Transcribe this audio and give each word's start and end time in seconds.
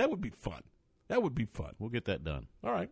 That 0.00 0.10
would 0.10 0.20
be 0.20 0.30
fun. 0.30 0.62
That 1.08 1.22
would 1.22 1.34
be 1.34 1.44
fun. 1.44 1.74
We'll 1.78 1.90
get 1.90 2.06
that 2.06 2.24
done. 2.24 2.46
All 2.64 2.72
right. 2.72 2.88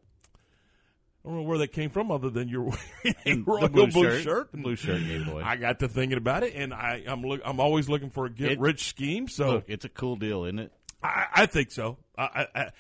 I 1.25 1.29
don't 1.29 1.39
know 1.39 1.43
where 1.43 1.59
that 1.59 1.69
came 1.73 1.91
from, 1.91 2.11
other 2.11 2.31
than 2.31 2.49
your 2.49 2.73
royal 3.45 3.69
blue 3.69 3.87
blue 3.89 4.11
shirt. 4.11 4.23
shirt. 4.23 4.53
Blue 4.53 4.77
shirt 4.77 5.01
it 5.03 5.29
away. 5.29 5.43
I 5.43 5.57
got 5.57 5.79
to 5.81 5.89
thinking 5.89 6.17
about 6.19 6.43
it, 6.43 6.55
and 6.55 6.73
I, 6.73 7.03
I'm 7.07 7.23
look, 7.23 7.41
I'm 7.45 7.61
always 7.61 7.89
looking 7.89 8.11
for 8.11 8.27
a 8.27 8.31
get 8.31 8.53
It- 8.53 8.61
rich 8.61 8.85
scheme. 8.89 9.29
So 9.29 9.55
Look, 9.55 9.65
it's 9.69 9.85
a 9.85 9.89
cool 9.89 10.17
deal, 10.17 10.45
isn't 10.45 10.59
it? 10.59 10.73
I, 11.03 11.27
I 11.35 11.47
think 11.47 11.71
so. 11.71 11.99
I, 12.17 12.47
I, 12.55 12.71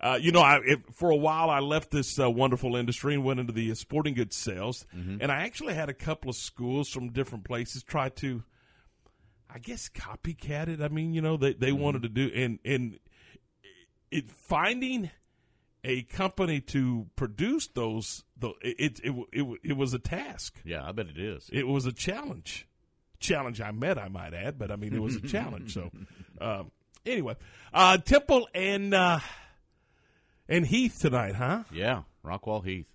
uh, 0.00 0.18
you 0.20 0.32
know, 0.32 0.40
I, 0.40 0.60
if, 0.64 0.80
for 0.94 1.10
a 1.10 1.16
while 1.16 1.50
I 1.50 1.58
left 1.60 1.90
this 1.90 2.18
uh, 2.18 2.30
wonderful 2.30 2.76
industry 2.76 3.14
and 3.14 3.24
went 3.24 3.40
into 3.40 3.52
the 3.52 3.70
uh, 3.70 3.74
sporting 3.74 4.14
goods 4.14 4.36
sales, 4.36 4.86
and 4.92 5.30
I 5.30 5.42
actually 5.42 5.74
had 5.74 5.88
a 5.88 5.94
couple 5.94 6.30
of 6.30 6.36
schools 6.36 6.88
from 6.88 7.10
different 7.10 7.44
places 7.44 7.82
try 7.82 8.08
to, 8.10 8.42
I 9.52 9.58
guess, 9.58 9.88
copycat 9.88 10.68
it. 10.68 10.80
I 10.80 10.88
mean, 10.88 11.14
you 11.14 11.20
know, 11.20 11.36
they 11.36 11.52
they 11.52 11.72
wanted 11.72 12.02
to 12.02 12.08
do 12.08 12.30
and 12.34 12.58
and 12.64 12.98
it 14.10 14.30
finding 14.30 15.10
a 15.84 16.02
company 16.02 16.60
to 16.60 17.06
produce 17.16 17.68
those. 17.68 18.24
The, 18.38 18.48
it, 18.62 19.00
it 19.02 19.14
it 19.32 19.58
it 19.62 19.76
was 19.76 19.94
a 19.94 19.98
task. 19.98 20.60
Yeah, 20.64 20.86
I 20.86 20.92
bet 20.92 21.06
it 21.06 21.18
is. 21.18 21.48
It 21.52 21.66
was 21.66 21.86
a 21.86 21.92
challenge. 21.92 22.66
Challenge 23.20 23.60
I 23.60 23.72
met, 23.72 23.98
I 23.98 24.08
might 24.08 24.32
add, 24.32 24.58
but 24.58 24.70
I 24.70 24.76
mean, 24.76 24.94
it 24.94 25.02
was 25.02 25.16
a 25.16 25.20
challenge. 25.28 25.74
So, 25.74 25.90
um, 26.40 26.70
anyway, 27.04 27.36
uh, 27.74 27.98
Temple 27.98 28.48
and 28.54 28.94
uh, 28.94 29.18
and 30.48 30.64
Heath 30.66 30.98
tonight, 31.00 31.34
huh? 31.34 31.64
Yeah, 31.72 32.02
Rockwall 32.24 32.64
Heath 32.64 32.92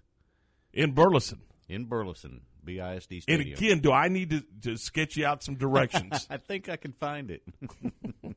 In 0.73 0.92
Burleson. 0.94 1.42
in 1.68 1.86
Burleson, 1.86 2.42
BISD 2.66 3.26
And 3.28 3.42
again, 3.42 3.80
do 3.80 3.92
I 3.92 4.08
need 4.08 4.30
to, 4.30 4.44
to 4.62 4.78
sketch 4.78 5.18
you 5.18 5.26
out 5.26 5.44
some 5.44 5.56
directions? 5.56 6.26
I 6.30 6.38
think 6.38 6.70
I 6.70 6.78
can 6.78 6.94
find 6.94 7.30
it. 7.30 7.44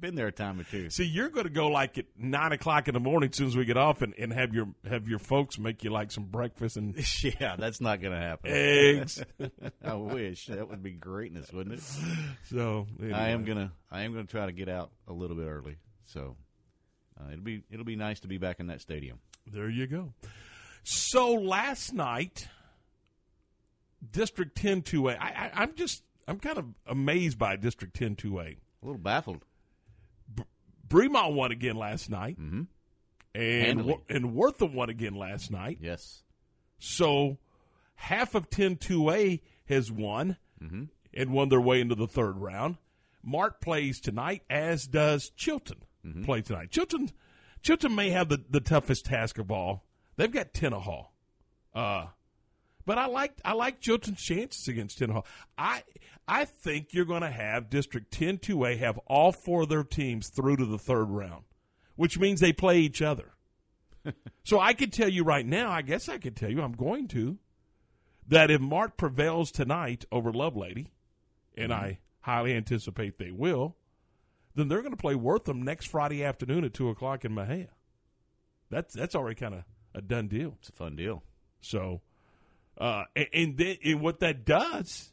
Been 0.00 0.14
there 0.14 0.28
a 0.28 0.32
time 0.32 0.60
or 0.60 0.64
two. 0.64 0.90
See, 0.90 1.04
you're 1.04 1.28
going 1.28 1.46
to 1.46 1.52
go 1.52 1.68
like 1.68 1.98
at 1.98 2.06
nine 2.16 2.52
o'clock 2.52 2.86
in 2.86 2.94
the 2.94 3.00
morning 3.00 3.30
as 3.30 3.36
soon 3.36 3.48
as 3.48 3.56
we 3.56 3.64
get 3.64 3.76
off, 3.76 4.00
and, 4.00 4.14
and 4.16 4.32
have 4.32 4.54
your 4.54 4.68
have 4.88 5.08
your 5.08 5.18
folks 5.18 5.58
make 5.58 5.82
you 5.82 5.90
like 5.90 6.12
some 6.12 6.24
breakfast 6.24 6.76
and 6.76 6.94
yeah, 7.24 7.56
that's 7.56 7.80
not 7.80 8.00
going 8.00 8.12
to 8.12 8.20
happen. 8.20 8.50
eggs. 8.52 9.22
I 9.84 9.94
wish 9.94 10.46
that 10.46 10.68
would 10.68 10.82
be 10.82 10.92
greatness, 10.92 11.52
wouldn't 11.52 11.76
it? 11.76 11.82
so 12.50 12.86
I 13.12 13.30
am 13.30 13.44
gonna 13.44 13.72
I 13.90 14.02
am 14.02 14.12
gonna 14.12 14.26
try 14.26 14.46
to 14.46 14.52
get 14.52 14.68
out 14.68 14.90
a 15.08 15.12
little 15.12 15.36
bit 15.36 15.46
early. 15.46 15.76
So 16.04 16.36
uh, 17.20 17.32
it'll 17.32 17.44
be 17.44 17.64
it'll 17.70 17.84
be 17.84 17.96
nice 17.96 18.20
to 18.20 18.28
be 18.28 18.38
back 18.38 18.60
in 18.60 18.68
that 18.68 18.80
stadium. 18.80 19.18
There 19.46 19.68
you 19.68 19.86
go. 19.86 20.12
So 20.84 21.34
last 21.34 21.92
night, 21.92 22.48
District 24.10 24.56
10 24.56 24.82
2A, 24.82 25.18
I, 25.18 25.28
I, 25.28 25.50
I'm 25.62 25.74
just, 25.74 26.02
I'm 26.26 26.38
kind 26.38 26.58
of 26.58 26.66
amazed 26.86 27.38
by 27.38 27.56
District 27.56 27.94
10 27.94 28.16
2A. 28.16 28.56
A 28.82 28.86
little 28.86 29.00
baffled. 29.00 29.44
Bremond 30.88 31.34
won 31.34 31.52
again 31.52 31.76
last 31.76 32.10
night, 32.10 32.38
Mm-hmm. 32.40 32.62
and. 33.34 33.84
Wor- 33.84 34.02
and 34.08 34.34
Wortham 34.34 34.74
won 34.74 34.88
again 34.90 35.14
last 35.14 35.50
night. 35.50 35.78
Yes. 35.80 36.22
So 36.78 37.38
half 37.96 38.34
of 38.34 38.48
10 38.50 38.76
2A 38.76 39.40
has 39.66 39.90
won 39.92 40.36
Mm-hmm. 40.62 40.84
and 41.14 41.30
won 41.30 41.48
their 41.48 41.60
way 41.60 41.80
into 41.80 41.94
the 41.94 42.08
third 42.08 42.36
round. 42.38 42.76
Mart 43.22 43.60
plays 43.60 44.00
tonight, 44.00 44.42
as 44.50 44.86
does 44.86 45.30
Chilton 45.30 45.82
Mm-hmm. 46.06 46.24
play 46.24 46.40
tonight. 46.42 46.70
Chilton, 46.70 47.10
Chilton 47.62 47.94
may 47.94 48.10
have 48.10 48.28
the, 48.28 48.42
the 48.48 48.60
toughest 48.60 49.04
task 49.06 49.38
of 49.38 49.50
all. 49.50 49.84
They've 50.16 50.30
got 50.32 50.52
Tenaha. 50.54 51.06
Uh, 51.74 52.06
but 52.88 52.96
I 52.96 53.04
like 53.04 53.38
I 53.44 53.52
like 53.52 53.80
Chilton's 53.80 54.22
chances 54.22 54.66
against 54.66 54.98
Tenaha. 54.98 55.22
I 55.58 55.82
I 56.26 56.46
think 56.46 56.94
you're 56.94 57.04
going 57.04 57.20
to 57.20 57.30
have 57.30 57.68
District 57.68 58.10
10 58.10 58.38
2A 58.38 58.78
have 58.78 58.96
all 59.06 59.30
four 59.30 59.64
of 59.64 59.68
their 59.68 59.84
teams 59.84 60.30
through 60.30 60.56
to 60.56 60.64
the 60.64 60.78
third 60.78 61.10
round, 61.10 61.44
which 61.96 62.18
means 62.18 62.40
they 62.40 62.54
play 62.54 62.78
each 62.78 63.02
other. 63.02 63.34
so 64.42 64.58
I 64.58 64.72
could 64.72 64.90
tell 64.90 65.10
you 65.10 65.22
right 65.22 65.44
now, 65.44 65.70
I 65.70 65.82
guess 65.82 66.08
I 66.08 66.16
could 66.16 66.34
tell 66.34 66.50
you, 66.50 66.62
I'm 66.62 66.72
going 66.72 67.08
to, 67.08 67.36
that 68.26 68.50
if 68.50 68.58
Mart 68.58 68.96
prevails 68.96 69.50
tonight 69.50 70.06
over 70.10 70.32
Lovelady, 70.32 70.86
and 71.58 71.70
mm-hmm. 71.70 71.84
I 71.84 71.98
highly 72.20 72.54
anticipate 72.54 73.18
they 73.18 73.32
will, 73.32 73.76
then 74.54 74.68
they're 74.68 74.80
going 74.80 74.92
to 74.92 74.96
play 74.96 75.14
Wortham 75.14 75.60
next 75.60 75.88
Friday 75.88 76.24
afternoon 76.24 76.64
at 76.64 76.72
2 76.72 76.88
o'clock 76.88 77.26
in 77.26 77.34
Mexia. 77.34 77.68
That's, 78.70 78.94
that's 78.94 79.14
already 79.14 79.34
kind 79.34 79.56
of 79.56 79.64
a 79.94 80.00
done 80.00 80.28
deal. 80.28 80.54
It's 80.58 80.70
a 80.70 80.72
fun 80.72 80.96
deal. 80.96 81.22
So, 81.60 82.00
uh, 82.78 83.04
and, 83.16 83.26
and 83.32 83.58
then 83.58 83.76
and 83.84 84.00
what 84.00 84.20
that 84.20 84.44
does, 84.44 85.12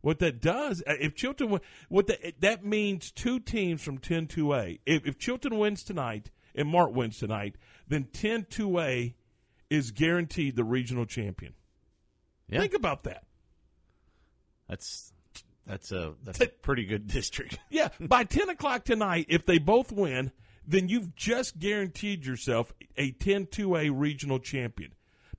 what 0.00 0.18
that 0.20 0.40
does, 0.40 0.82
uh, 0.86 0.94
if 1.00 1.14
Chilton, 1.14 1.50
win- 1.50 1.60
what 1.88 2.06
that 2.06 2.40
that 2.40 2.64
means, 2.64 3.10
two 3.10 3.40
teams 3.40 3.82
from 3.82 3.98
10 3.98 4.26
2A. 4.28 4.80
If, 4.86 5.06
if 5.06 5.18
Chilton 5.18 5.58
wins 5.58 5.82
tonight 5.82 6.30
and 6.54 6.68
Mart 6.68 6.92
wins 6.92 7.18
tonight, 7.18 7.56
then 7.88 8.04
10 8.12 8.44
2A 8.44 9.14
is 9.70 9.90
guaranteed 9.90 10.56
the 10.56 10.64
regional 10.64 11.06
champion. 11.06 11.54
Yeah. 12.48 12.60
Think 12.60 12.74
about 12.74 13.04
that. 13.04 13.24
That's 14.68 15.12
that's 15.66 15.92
a 15.92 16.14
that's 16.22 16.40
a 16.40 16.46
pretty 16.46 16.84
good 16.84 17.06
district. 17.08 17.58
Yeah, 17.70 17.88
by 18.00 18.24
10 18.24 18.50
o'clock 18.50 18.84
tonight, 18.84 19.26
if 19.28 19.46
they 19.46 19.58
both 19.58 19.90
win, 19.92 20.32
then 20.66 20.88
you've 20.88 21.14
just 21.14 21.58
guaranteed 21.58 22.26
yourself 22.26 22.72
a 22.96 23.10
10 23.12 23.46
2A 23.46 23.90
regional 23.92 24.38
champion. 24.38 24.92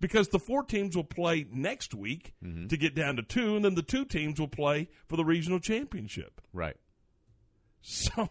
Because 0.03 0.27
the 0.27 0.39
four 0.39 0.63
teams 0.63 0.97
will 0.97 1.05
play 1.05 1.45
next 1.49 1.93
week 1.93 2.33
to 2.67 2.75
get 2.75 2.93
down 2.93 3.15
to 3.15 3.23
two, 3.23 3.55
and 3.55 3.63
then 3.63 3.75
the 3.75 3.81
two 3.81 4.03
teams 4.03 4.37
will 4.37 4.49
play 4.49 4.89
for 5.07 5.15
the 5.15 5.23
regional 5.23 5.59
championship. 5.61 6.41
right. 6.51 6.75
So 7.81 8.27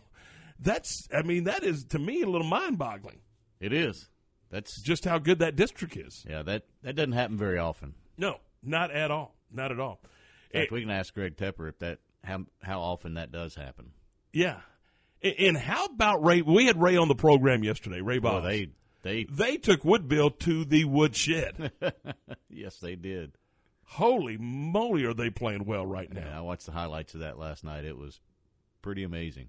that's, 0.59 1.09
I 1.15 1.23
mean, 1.23 1.45
that 1.45 1.63
is 1.65 1.85
to 1.87 1.99
me 1.99 2.21
a 2.23 2.27
little 2.27 2.47
mind 2.47 2.77
boggling 2.79 3.21
It 3.59 3.73
is. 3.73 4.09
That's 4.51 4.83
just 4.83 5.07
how 5.07 5.19
good 5.19 5.39
that 5.39 5.57
district 5.57 5.97
is. 5.97 6.25
yeah. 6.29 6.43
That 6.43 6.65
that 6.83 6.95
doesn't 6.95 7.13
happen 7.13 7.39
very 7.39 7.57
often. 7.59 7.95
No, 8.19 8.37
not 8.63 8.91
at 8.91 9.11
all. 9.11 9.35
Not 9.51 9.73
at 9.73 9.81
all. 9.81 10.01
In 10.53 10.61
fact, 10.61 10.73
Eh, 10.73 10.75
we 10.75 10.83
can 10.83 10.91
ask 10.91 11.15
Greg 11.15 11.37
Tepper 11.37 11.69
if 11.71 11.79
that 11.79 12.01
how 12.23 12.45
how 12.63 12.81
often 12.81 13.15
that 13.15 13.33
does 13.33 13.55
happen. 13.55 13.93
yeah. 14.33 14.61
And- 15.23 15.57
how 15.57 15.85
about 15.87 16.23
Ray? 16.23 16.43
We 16.43 16.67
had 16.67 16.81
Ray 16.83 16.97
on 16.99 17.09
the 17.09 17.15
program 17.15 17.63
yesterday, 17.65 18.01
Ray 18.03 18.19
Well, 18.19 18.43
they 18.43 18.69
they 19.03 19.25
they 19.25 19.57
took 19.57 19.85
Woodville 19.85 20.31
to 20.31 20.65
the 20.65 20.85
woodshed. 20.85 21.73
yes 22.51 22.77
they 22.79 22.95
did. 22.97 23.33
Holy 23.85 24.39
moly, 24.39 25.05
are 25.05 25.13
they 25.15 25.29
playing 25.31 25.65
well 25.67 25.85
right 25.85 26.09
Yeah, 26.15 26.25
now? 26.25 26.39
I 26.39 26.41
watched 26.41 26.67
the 26.67 26.73
highlights 26.73 27.13
of 27.15 27.21
that 27.21 27.39
last 27.39 27.63
night. 27.65 27.85
It 27.85 27.99
was 27.99 28.21
pretty 28.81 29.03
amazing. 29.03 29.49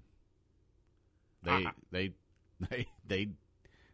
They 1.42 1.50
I- 1.50 1.72
they 1.90 2.12
they 2.70 2.86
they 3.06 3.28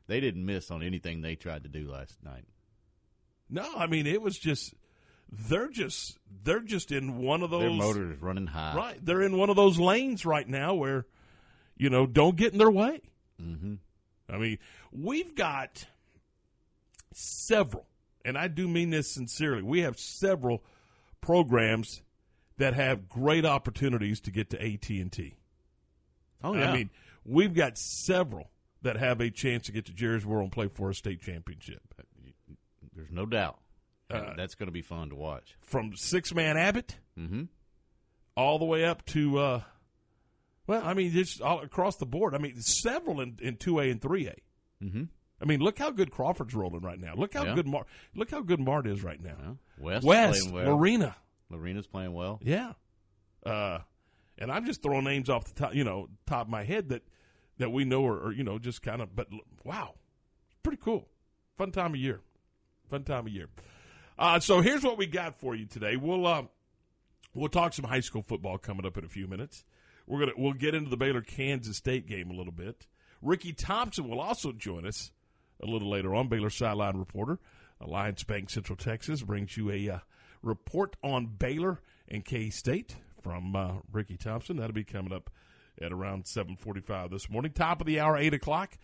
they 0.06 0.21
didn't 0.21 0.44
miss 0.44 0.71
on 0.71 0.82
anything 0.82 1.21
they 1.21 1.37
tried 1.37 1.62
to 1.65 1.69
do 1.69 1.91
last 1.91 2.16
night. 2.25 2.44
No, 3.48 3.69
I 3.77 3.87
mean 3.87 4.06
it 4.06 4.22
was 4.22 4.38
just 4.38 4.75
they're 5.31 5.69
just 5.71 6.19
they're 6.42 6.60
just 6.60 6.91
in 6.91 7.19
one 7.19 7.42
of 7.42 7.50
those 7.50 7.60
Their 7.62 7.71
motor 7.71 8.12
is 8.12 8.21
running 8.21 8.47
high. 8.48 8.75
right. 8.77 9.04
They're 9.04 9.22
in 9.22 9.37
one 9.37 9.50
of 9.50 9.56
those 9.56 9.78
lanes 9.78 10.25
right 10.27 10.48
now 10.48 10.75
where 10.75 11.06
you 11.77 11.91
know 11.91 12.06
don't 12.06 12.37
get 12.37 12.53
in 12.53 12.59
their 12.59 12.71
way. 12.71 13.00
Mm-hmm. 13.41 13.75
I 14.33 14.39
mean, 14.39 14.59
we've 14.93 15.35
got 15.35 15.85
several, 17.13 17.87
and 18.25 18.37
I 18.39 18.49
do 18.49 18.69
mean 18.69 18.91
this 18.91 19.13
sincerely. 19.13 19.63
We 19.63 19.81
have 19.81 19.99
several 19.99 20.63
programs 21.21 22.03
that 22.59 22.75
have 22.75 23.09
great 23.09 23.45
opportunities 23.45 24.21
to 24.21 24.31
get 24.31 24.51
to 24.51 24.63
AT 24.63 24.89
and 24.91 25.11
T. 25.11 25.35
Oh 26.43 26.55
yeah. 26.55 26.71
I 26.71 26.75
mean, 26.77 26.91
we've 27.25 27.55
got 27.55 27.77
several 27.79 28.51
that 28.83 28.97
have 28.97 29.21
a 29.21 29.31
chance 29.31 29.67
to 29.67 29.73
get 29.73 29.87
to 29.87 29.93
Jerry's 29.93 30.25
World 30.25 30.45
and 30.45 30.53
play 30.53 30.69
for 30.69 30.91
a 30.91 30.95
state 30.95 31.21
championship. 31.21 31.83
there's 32.95 33.11
no 33.11 33.27
doubt. 33.27 33.59
Uh, 34.11 34.35
That's 34.37 34.55
going 34.55 34.67
to 34.69 34.73
be 34.73 34.83
fun 34.83 35.11
to 35.11 35.15
watch. 35.15 35.55
From 35.61 35.95
six 35.97 36.35
man 36.35 36.57
Abbott 36.57 36.97
Mm-hmm. 37.19 37.43
all 38.35 38.59
the 38.59 38.65
way 38.65 38.85
up 38.85 39.05
to, 39.07 39.39
uh, 39.39 39.61
well, 40.71 40.83
I 40.85 40.95
mean, 40.95 41.11
just 41.11 41.41
all 41.43 41.61
across 41.61 41.97
the 41.97 42.07
board. 42.07 42.35
I 42.35 42.39
mean, 42.39 42.61
several 42.61 43.21
in 43.21 43.39
in 43.43 43.57
two 43.57 43.79
A 43.81 43.91
and 43.91 44.01
three 44.01 44.27
A. 44.29 44.37
Mm-hmm. 44.84 45.05
I 45.43 45.45
mean, 45.47 45.61
look 45.61 45.78
how 45.78 45.91
good 45.91 46.11
Crawford's 46.11 46.55
rolling 46.55 46.83
right 46.83 46.99
now. 47.01 47.15
Look 47.15 47.34
how 47.34 47.45
Yeah. 47.45 47.55
good 47.55 47.67
Mar- 47.67 47.87
look 48.15 48.31
how 48.31 48.41
good 48.43 48.61
Mart 48.61 48.87
is 48.87 49.03
right 49.03 49.21
now. 49.22 49.37
Yeah. 49.43 49.53
West, 49.78 50.05
West, 50.07 50.51
well. 50.53 50.77
Marina, 50.77 51.17
Marina's 51.49 51.87
playing 51.87 52.13
well. 52.13 52.39
yeah. 52.43 52.72
Uh, 53.45 53.78
and 54.39 54.51
I'm 54.53 54.65
just 54.67 54.83
throwing 54.83 55.05
names 55.05 55.28
off 55.31 55.45
the 55.45 55.55
top, 55.61 55.75
you 55.75 55.83
know, 55.84 56.09
top 56.27 56.43
of 56.47 56.49
my 56.51 56.63
head 56.65 56.91
that 56.91 57.03
that 57.59 57.71
we 57.71 57.84
know 57.84 58.07
are, 58.07 58.27
are 58.27 58.33
you 58.33 58.45
know, 58.45 58.59
just 58.59 58.83
kind 58.83 59.01
of. 59.03 59.15
But 59.16 59.28
wow, 59.65 59.95
pretty 60.63 60.78
cool. 60.83 61.09
Fun 61.59 61.73
time 61.73 61.95
of 61.95 62.01
year. 62.01 62.21
Fun 62.89 63.05
time 63.05 63.27
of 63.27 63.33
year. 63.33 63.49
Uh, 64.19 64.39
so 64.41 64.61
here's 64.61 64.83
what 64.83 64.99
we 64.99 65.07
got 65.07 65.39
for 65.41 65.55
you 65.55 65.65
today. 65.66 65.97
We'll 65.97 66.27
uh, 66.27 66.43
we'll 67.34 67.49
talk 67.49 67.73
some 67.73 67.87
high 67.87 68.01
school 68.01 68.23
football 68.23 68.59
coming 68.59 68.84
up 68.87 68.97
in 68.99 69.05
a 69.05 69.09
few 69.09 69.27
minutes. 69.27 69.65
We're 70.10 70.18
gonna 70.18 70.33
we'll 70.36 70.54
get 70.54 70.74
into 70.74 70.91
the 70.91 70.97
Baylor 70.97 71.21
Kansas 71.21 71.77
State 71.77 72.09
game 72.09 72.30
a 72.30 72.34
little 72.34 72.53
bit. 72.53 72.89
Ricky 73.22 73.53
Thompson 73.53 74.09
will 74.09 74.21
also 74.21 74.51
join 74.51 74.84
us 74.84 75.12
a 75.62 75.66
little 75.66 75.89
later 75.89 76.16
on. 76.16 76.27
Baylor 76.27 76.51
sideline 76.51 76.97
reporter, 76.97 77.39
Alliance 77.80 78.24
Bank 78.24 78.51
Central 78.51 78.77
Texas 78.77 79.22
brings 79.22 79.57
you 79.57 79.71
a 79.71 79.89
uh, 79.89 79.98
report 80.42 80.97
on 81.04 81.27
Baylor 81.27 81.80
and 82.09 82.24
K 82.24 82.51
State 82.51 82.97
from 83.22 83.54
uh, 83.54 83.74
Ricky 83.92 84.16
Thompson. 84.16 84.57
That'll 84.57 84.72
be 84.72 84.83
coming 84.83 85.12
up 85.12 85.30
at 85.80 85.92
around 85.92 86.24
7:45 86.24 87.13
this 87.13 87.30
morning. 87.30 87.53
Top 87.53 87.80
of 87.80 87.86
the 87.86 88.01
hour, 88.01 88.16
eight 88.16 88.34
o'clock, 88.34 88.78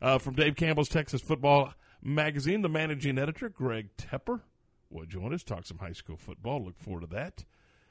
uh, 0.00 0.16
from 0.16 0.34
Dave 0.34 0.56
Campbell's 0.56 0.88
Texas 0.88 1.20
Football 1.20 1.74
Magazine. 2.02 2.62
The 2.62 2.70
managing 2.70 3.18
editor, 3.18 3.50
Greg 3.50 3.90
Tepper, 3.98 4.40
will 4.88 5.04
join 5.04 5.34
us. 5.34 5.44
Talk 5.44 5.66
some 5.66 5.76
high 5.76 5.92
school 5.92 6.16
football. 6.16 6.64
Look 6.64 6.78
forward 6.78 7.02
to 7.02 7.06
that. 7.08 7.44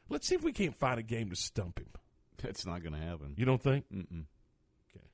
Let's 0.09 0.27
see 0.27 0.33
if 0.33 0.43
we 0.43 0.53
can't 0.53 0.75
find 0.75 0.99
a 0.99 1.03
game 1.03 1.29
to 1.29 1.35
stump 1.35 1.77
him. 1.77 1.89
That's 2.41 2.65
not 2.65 2.81
going 2.81 2.93
to 2.93 2.99
happen. 2.99 3.33
You 3.37 3.45
don't 3.45 3.61
think? 3.61 3.85
Mm-mm. 3.93 4.25
Okay. 4.95 5.05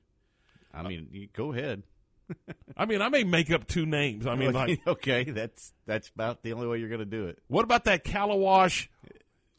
I 0.72 0.82
mean, 0.82 1.08
you, 1.10 1.28
go 1.32 1.52
ahead. 1.52 1.82
I 2.76 2.86
mean, 2.86 3.02
I 3.02 3.08
may 3.08 3.24
make 3.24 3.50
up 3.50 3.66
two 3.66 3.86
names. 3.86 4.26
I 4.26 4.34
mean, 4.34 4.52
like 4.52 4.80
okay, 4.86 5.24
that's 5.24 5.72
that's 5.86 6.08
about 6.08 6.42
the 6.42 6.52
only 6.52 6.66
way 6.66 6.78
you're 6.78 6.88
going 6.88 6.98
to 7.00 7.04
do 7.04 7.26
it. 7.26 7.38
What 7.48 7.64
about 7.64 7.84
that 7.84 8.04
Calawash 8.04 8.88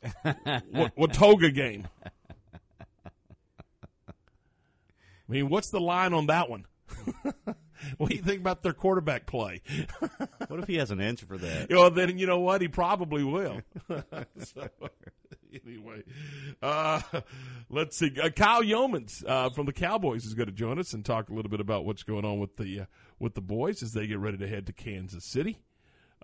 Watoga 0.25 1.53
game? 1.53 1.87
I 5.29 5.31
mean, 5.33 5.49
what's 5.49 5.69
the 5.71 5.81
line 5.81 6.13
on 6.13 6.27
that 6.27 6.49
one? 6.49 6.65
what 7.97 8.09
do 8.09 8.15
you 8.15 8.21
think 8.21 8.39
about 8.39 8.63
their 8.63 8.73
quarterback 8.73 9.25
play? 9.25 9.61
what 10.47 10.59
if 10.61 10.67
he 10.67 10.75
has 10.75 10.89
an 10.89 11.01
answer 11.01 11.25
for 11.25 11.37
that? 11.37 11.69
Well, 11.69 11.91
then 11.91 12.17
you 12.17 12.27
know 12.27 12.39
what? 12.39 12.61
He 12.61 12.69
probably 12.69 13.23
will. 13.23 13.61
so, 13.89 14.69
anyway, 15.65 16.03
uh, 16.61 17.01
let's 17.69 17.97
see. 17.97 18.11
Uh, 18.21 18.29
Kyle 18.29 18.63
Youmans 18.63 19.23
uh, 19.27 19.49
from 19.49 19.65
the 19.65 19.73
Cowboys 19.73 20.25
is 20.25 20.33
going 20.33 20.47
to 20.47 20.53
join 20.53 20.79
us 20.79 20.94
and 20.94 21.03
talk 21.05 21.29
a 21.29 21.33
little 21.33 21.49
bit 21.49 21.59
about 21.59 21.85
what's 21.85 22.03
going 22.03 22.25
on 22.25 22.39
with 22.39 22.57
the 22.57 22.81
uh, 22.81 22.85
with 23.19 23.35
the 23.35 23.41
boys 23.41 23.81
as 23.81 23.94
they 23.94 24.07
get 24.07 24.19
ready 24.19 24.38
to 24.38 24.47
head 24.47 24.65
to 24.67 24.73
Kansas 24.73 25.25
City. 25.25 25.59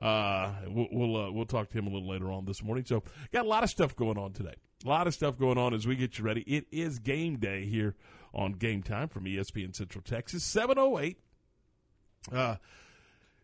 Uh, 0.01 0.53
we'll 0.67 0.87
we'll, 0.91 1.17
uh, 1.17 1.31
we'll 1.31 1.45
talk 1.45 1.69
to 1.69 1.77
him 1.77 1.87
a 1.87 1.89
little 1.89 2.09
later 2.09 2.31
on 2.31 2.45
this 2.45 2.63
morning. 2.63 2.85
So, 2.85 3.03
got 3.31 3.45
a 3.45 3.49
lot 3.49 3.63
of 3.63 3.69
stuff 3.69 3.95
going 3.95 4.17
on 4.17 4.33
today. 4.33 4.55
A 4.85 4.89
lot 4.89 5.07
of 5.07 5.13
stuff 5.13 5.37
going 5.37 5.57
on 5.57 5.73
as 5.73 5.87
we 5.87 5.95
get 5.95 6.17
you 6.17 6.25
ready. 6.25 6.41
It 6.41 6.65
is 6.71 6.99
game 6.99 7.37
day 7.37 7.65
here 7.65 7.95
on 8.33 8.53
Game 8.53 8.83
Time 8.83 9.07
from 9.07 9.25
ESPN 9.25 9.75
Central 9.75 10.01
Texas, 10.01 10.43
seven 10.43 10.77
oh 10.77 10.99
eight. 10.99 11.19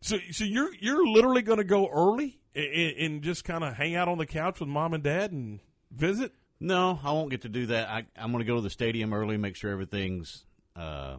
So 0.01 0.17
so 0.31 0.43
you're 0.43 0.73
you're 0.79 1.05
literally 1.05 1.41
going 1.41 1.57
to 1.57 1.63
go 1.63 1.87
early 1.89 2.39
and, 2.55 2.97
and 2.97 3.21
just 3.21 3.43
kind 3.43 3.63
of 3.63 3.75
hang 3.75 3.95
out 3.95 4.07
on 4.07 4.17
the 4.17 4.25
couch 4.25 4.59
with 4.59 4.69
mom 4.69 4.93
and 4.93 5.03
dad 5.03 5.31
and 5.31 5.59
visit. 5.91 6.33
No, 6.59 6.99
I 7.03 7.11
won't 7.11 7.29
get 7.29 7.41
to 7.43 7.49
do 7.49 7.67
that. 7.67 7.89
I, 7.89 8.05
I'm 8.17 8.31
going 8.31 8.43
to 8.43 8.47
go 8.47 8.55
to 8.55 8.61
the 8.61 8.69
stadium 8.69 9.13
early, 9.13 9.37
make 9.37 9.55
sure 9.55 9.71
everything's 9.71 10.45
uh, 10.75 11.17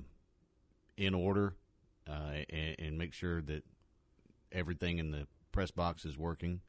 in 0.97 1.15
order, 1.15 1.55
uh, 2.09 2.45
and, 2.51 2.77
and, 2.79 2.99
make 2.99 3.15
sure 3.15 3.41
that 3.43 3.65
everything 4.53 4.99
in 4.99 5.11
the 5.11 5.27
press 5.53 5.71
box 5.71 6.05
is 6.05 6.19
working. 6.19 6.61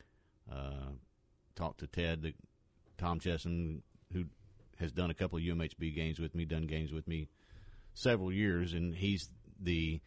Uh, 0.52 0.92
talk 1.56 1.78
to 1.78 1.88
Ted, 1.88 2.22
the, 2.22 2.34
Tom 2.98 3.20
Chesson, 3.20 3.82
who 4.14 4.26
has 4.80 4.92
done 4.92 5.10
a 5.10 5.14
couple 5.14 5.38
of 5.38 5.44
UMHB 5.44 5.94
games 5.94 6.20
with 6.20 6.34
me, 6.34 6.46
done 6.46 6.68
games 6.68 6.92
with 6.92 7.08
me 7.08 7.28
several 7.94 8.32
years, 8.32 8.74
and 8.74 8.96
he's 8.96 9.30
the 9.60 10.02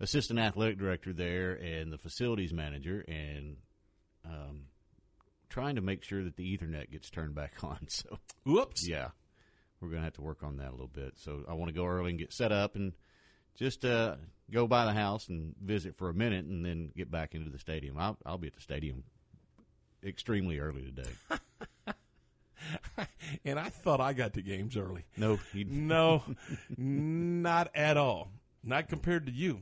assistant 0.00 0.38
athletic 0.38 0.78
director 0.78 1.12
there 1.12 1.52
and 1.52 1.92
the 1.92 1.98
facilities 1.98 2.52
manager, 2.52 3.04
and 3.06 3.56
um, 4.24 4.64
trying 5.50 5.74
to 5.76 5.82
make 5.82 6.02
sure 6.02 6.24
that 6.24 6.36
the 6.36 6.56
Ethernet 6.56 6.90
gets 6.90 7.10
turned 7.10 7.34
back 7.34 7.52
on. 7.62 7.86
So, 7.88 8.18
whoops, 8.46 8.88
yeah, 8.88 9.08
we're 9.80 9.88
going 9.88 10.00
to 10.00 10.04
have 10.04 10.14
to 10.14 10.22
work 10.22 10.42
on 10.42 10.56
that 10.56 10.68
a 10.68 10.72
little 10.72 10.86
bit. 10.86 11.14
So, 11.16 11.44
I 11.48 11.52
want 11.52 11.68
to 11.68 11.74
go 11.74 11.84
early 11.84 12.10
and 12.10 12.18
get 12.18 12.32
set 12.32 12.52
up 12.52 12.76
and 12.76 12.92
just 13.56 13.84
uh, 13.84 14.16
go 14.50 14.66
by 14.66 14.86
the 14.86 14.92
house 14.92 15.28
and 15.28 15.54
visit 15.62 15.96
for 15.96 16.08
a 16.08 16.14
minute, 16.14 16.46
and 16.46 16.64
then 16.64 16.90
get 16.96 17.10
back 17.10 17.34
into 17.34 17.50
the 17.50 17.58
stadium. 17.58 17.98
I'll, 17.98 18.16
I'll 18.24 18.38
be 18.38 18.46
at 18.46 18.54
the 18.54 18.60
stadium 18.62 19.04
extremely 20.04 20.58
early 20.58 20.82
today. 20.82 21.10
and 23.44 23.58
I 23.58 23.68
thought 23.68 24.00
I 24.00 24.12
got 24.12 24.34
to 24.34 24.42
games 24.42 24.76
early. 24.76 25.04
No, 25.16 25.38
no, 25.54 26.22
not 26.76 27.70
at 27.74 27.96
all. 27.96 28.30
Not 28.62 28.88
compared 28.88 29.26
to 29.26 29.32
you. 29.32 29.60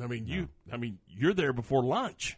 I 0.00 0.06
mean, 0.06 0.26
no. 0.26 0.34
you. 0.34 0.48
I 0.72 0.76
mean, 0.76 0.98
you're 1.08 1.34
there 1.34 1.52
before 1.52 1.82
lunch. 1.82 2.36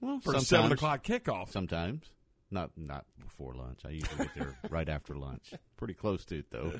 Well, 0.00 0.20
for 0.20 0.34
a 0.34 0.40
seven 0.40 0.72
o'clock 0.72 1.04
kickoff. 1.04 1.50
Sometimes, 1.50 2.10
not 2.50 2.70
not 2.76 3.04
before 3.20 3.54
lunch. 3.54 3.80
I 3.84 3.90
usually 3.90 4.24
get 4.24 4.34
there 4.34 4.58
right 4.70 4.88
after 4.88 5.14
lunch. 5.14 5.52
Pretty 5.76 5.94
close 5.94 6.24
to 6.26 6.38
it 6.38 6.50
though. 6.50 6.72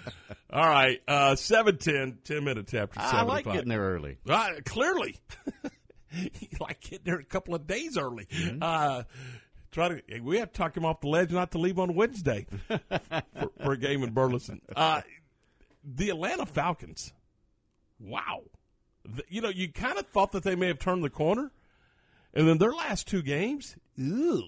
All 0.52 0.68
right, 0.68 1.00
uh, 1.06 1.36
seven 1.36 1.78
ten, 1.78 2.18
ten 2.24 2.44
minutes 2.44 2.72
after 2.74 3.00
seven. 3.00 3.16
I 3.16 3.22
like 3.22 3.40
o'clock. 3.40 3.54
getting 3.54 3.68
there 3.68 3.82
early. 3.82 4.18
Uh, 4.28 4.50
clearly, 4.64 5.16
you 6.12 6.48
like 6.60 6.80
getting 6.80 7.04
there 7.04 7.18
a 7.18 7.24
couple 7.24 7.54
of 7.54 7.66
days 7.66 7.96
early. 7.96 8.26
Mm-hmm. 8.26 8.58
Uh, 8.62 9.02
try 9.72 9.88
to. 9.88 10.20
We 10.20 10.38
have 10.38 10.52
to 10.52 10.58
talk 10.58 10.76
him 10.76 10.84
off 10.84 11.00
the 11.00 11.08
ledge 11.08 11.30
not 11.30 11.52
to 11.52 11.58
leave 11.58 11.78
on 11.78 11.94
Wednesday 11.94 12.46
for, 12.68 13.50
for, 13.62 13.72
a 13.72 13.78
game 13.78 14.02
in 14.02 14.10
Burleson. 14.12 14.60
Uh, 14.74 15.02
the 15.84 16.10
Atlanta 16.10 16.46
Falcons. 16.46 17.12
Wow, 17.98 18.44
the, 19.04 19.24
you 19.28 19.40
know, 19.40 19.50
you 19.50 19.70
kind 19.70 19.98
of 19.98 20.06
thought 20.06 20.32
that 20.32 20.42
they 20.42 20.54
may 20.54 20.68
have 20.68 20.78
turned 20.78 21.04
the 21.04 21.10
corner, 21.10 21.50
and 22.34 22.48
then 22.48 22.58
their 22.58 22.72
last 22.72 23.08
two 23.08 23.22
games, 23.22 23.76
ew, 23.96 24.42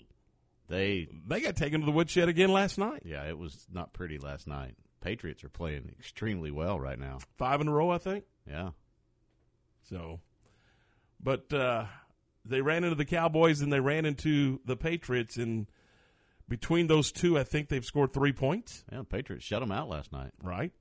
they 0.68 1.08
they 1.26 1.40
got 1.40 1.56
taken 1.56 1.80
to 1.80 1.86
the 1.86 1.92
woodshed 1.92 2.28
again 2.28 2.52
last 2.52 2.78
night. 2.78 3.02
Yeah, 3.04 3.24
it 3.24 3.38
was 3.38 3.66
not 3.70 3.92
pretty 3.92 4.18
last 4.18 4.46
night. 4.46 4.74
Patriots 5.00 5.42
are 5.44 5.48
playing 5.48 5.94
extremely 5.98 6.50
well 6.50 6.78
right 6.78 6.98
now. 6.98 7.18
Five 7.36 7.60
in 7.60 7.68
a 7.68 7.72
row, 7.72 7.90
I 7.90 7.98
think. 7.98 8.24
Yeah. 8.48 8.70
So, 9.88 10.20
but 11.20 11.52
uh, 11.52 11.86
they 12.44 12.60
ran 12.60 12.84
into 12.84 12.96
the 12.96 13.04
Cowboys 13.04 13.60
and 13.60 13.72
they 13.72 13.80
ran 13.80 14.04
into 14.04 14.60
the 14.64 14.76
Patriots, 14.76 15.36
and 15.36 15.66
between 16.48 16.86
those 16.86 17.12
two, 17.12 17.38
I 17.38 17.44
think 17.44 17.68
they've 17.68 17.84
scored 17.84 18.12
three 18.12 18.32
points. 18.32 18.84
Yeah, 18.90 18.98
the 18.98 19.04
Patriots 19.04 19.44
shut 19.44 19.60
them 19.60 19.72
out 19.72 19.88
last 19.88 20.12
night. 20.12 20.30
Right. 20.42 20.72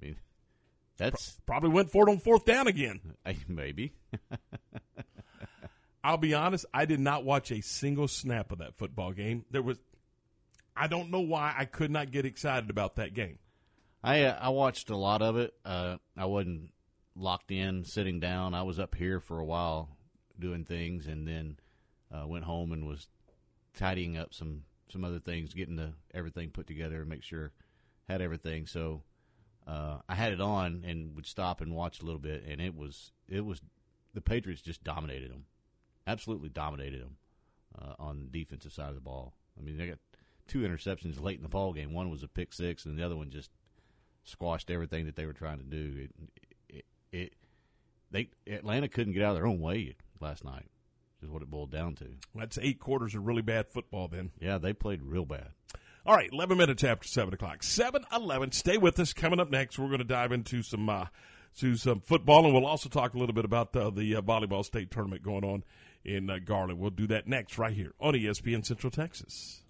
I 0.00 0.04
mean, 0.04 0.16
that's 0.96 1.38
Pro- 1.46 1.54
probably 1.54 1.70
went 1.70 1.90
for 1.90 2.08
it 2.08 2.12
on 2.12 2.18
fourth 2.18 2.44
down 2.44 2.66
again. 2.66 3.00
Maybe. 3.48 3.94
I'll 6.02 6.16
be 6.16 6.34
honest, 6.34 6.64
I 6.72 6.86
did 6.86 7.00
not 7.00 7.24
watch 7.24 7.50
a 7.50 7.60
single 7.60 8.08
snap 8.08 8.52
of 8.52 8.58
that 8.58 8.76
football 8.76 9.12
game. 9.12 9.44
There 9.50 9.62
was, 9.62 9.78
I 10.76 10.86
don't 10.86 11.10
know 11.10 11.20
why 11.20 11.54
I 11.56 11.66
could 11.66 11.90
not 11.90 12.10
get 12.10 12.24
excited 12.24 12.70
about 12.70 12.96
that 12.96 13.14
game. 13.14 13.38
I 14.02 14.24
uh, 14.24 14.38
I 14.40 14.48
watched 14.48 14.88
a 14.90 14.96
lot 14.96 15.20
of 15.20 15.36
it. 15.36 15.52
Uh, 15.64 15.98
I 16.16 16.24
wasn't 16.24 16.70
locked 17.14 17.50
in, 17.50 17.84
sitting 17.84 18.18
down. 18.18 18.54
I 18.54 18.62
was 18.62 18.80
up 18.80 18.94
here 18.94 19.20
for 19.20 19.38
a 19.38 19.44
while 19.44 19.90
doing 20.38 20.64
things, 20.64 21.06
and 21.06 21.28
then 21.28 21.58
uh, 22.10 22.26
went 22.26 22.44
home 22.44 22.72
and 22.72 22.86
was 22.86 23.08
tidying 23.74 24.16
up 24.16 24.32
some 24.32 24.62
some 24.88 25.04
other 25.04 25.20
things, 25.20 25.52
getting 25.52 25.76
the 25.76 25.92
everything 26.14 26.50
put 26.50 26.66
together, 26.66 27.00
and 27.00 27.10
make 27.10 27.22
sure 27.22 27.52
had 28.08 28.22
everything. 28.22 28.66
So 28.66 29.02
uh, 29.66 29.98
I 30.08 30.14
had 30.14 30.32
it 30.32 30.40
on 30.40 30.84
and 30.86 31.14
would 31.14 31.26
stop 31.26 31.60
and 31.60 31.74
watch 31.74 32.00
a 32.00 32.04
little 32.04 32.20
bit, 32.20 32.44
and 32.48 32.60
it 32.60 32.74
was 32.74 33.12
it 33.28 33.44
was 33.44 33.60
the 34.14 34.20
Patriots 34.20 34.62
just 34.62 34.82
dominated 34.82 35.30
them, 35.30 35.44
absolutely 36.06 36.48
dominated 36.48 37.02
them 37.02 37.16
uh, 37.80 37.94
on 37.98 38.20
the 38.20 38.38
defensive 38.38 38.72
side 38.72 38.88
of 38.88 38.94
the 38.94 39.00
ball. 39.00 39.34
I 39.58 39.62
mean, 39.62 39.76
they 39.76 39.86
got 39.86 39.98
two 40.46 40.60
interceptions 40.60 41.20
late 41.20 41.36
in 41.36 41.42
the 41.42 41.48
ball 41.48 41.72
game. 41.72 41.92
One 41.92 42.10
was 42.10 42.22
a 42.22 42.28
pick 42.28 42.52
six, 42.52 42.84
and 42.84 42.98
the 42.98 43.04
other 43.04 43.16
one 43.16 43.30
just 43.30 43.50
squashed 44.24 44.70
everything 44.70 45.06
that 45.06 45.16
they 45.16 45.26
were 45.26 45.32
trying 45.32 45.58
to 45.58 45.64
do. 45.64 46.08
It, 46.08 46.30
it, 46.68 46.84
it 47.12 47.32
they 48.10 48.30
Atlanta 48.46 48.88
couldn't 48.88 49.12
get 49.12 49.22
out 49.22 49.30
of 49.30 49.36
their 49.36 49.46
own 49.46 49.60
way 49.60 49.94
last 50.20 50.44
night. 50.44 50.70
Is 51.22 51.28
what 51.28 51.42
it 51.42 51.50
boiled 51.50 51.70
down 51.70 51.96
to. 51.96 52.06
That's 52.34 52.58
eight 52.62 52.80
quarters 52.80 53.14
of 53.14 53.26
really 53.26 53.42
bad 53.42 53.68
football. 53.68 54.08
Then, 54.08 54.30
yeah, 54.40 54.56
they 54.56 54.72
played 54.72 55.02
real 55.02 55.26
bad. 55.26 55.48
All 56.06 56.16
right, 56.16 56.30
eleven 56.32 56.56
minutes 56.56 56.82
after 56.82 57.06
seven 57.06 57.34
o'clock. 57.34 57.62
Seven 57.62 58.04
eleven. 58.10 58.52
Stay 58.52 58.78
with 58.78 58.98
us. 58.98 59.12
Coming 59.12 59.38
up 59.38 59.50
next, 59.50 59.78
we're 59.78 59.88
going 59.88 59.98
to 59.98 60.04
dive 60.04 60.32
into 60.32 60.62
some 60.62 60.88
uh, 60.88 61.06
to 61.58 61.76
some 61.76 62.00
football, 62.00 62.46
and 62.46 62.54
we'll 62.54 62.64
also 62.64 62.88
talk 62.88 63.12
a 63.12 63.18
little 63.18 63.34
bit 63.34 63.44
about 63.44 63.76
uh, 63.76 63.90
the 63.90 64.16
uh, 64.16 64.22
volleyball 64.22 64.64
state 64.64 64.90
tournament 64.90 65.22
going 65.22 65.44
on 65.44 65.62
in 66.04 66.30
uh, 66.30 66.38
Garland. 66.44 66.78
We'll 66.78 66.90
do 66.90 67.06
that 67.08 67.26
next, 67.26 67.58
right 67.58 67.74
here 67.74 67.92
on 68.00 68.14
ESPN 68.14 68.64
Central 68.64 68.90
Texas. 68.90 69.62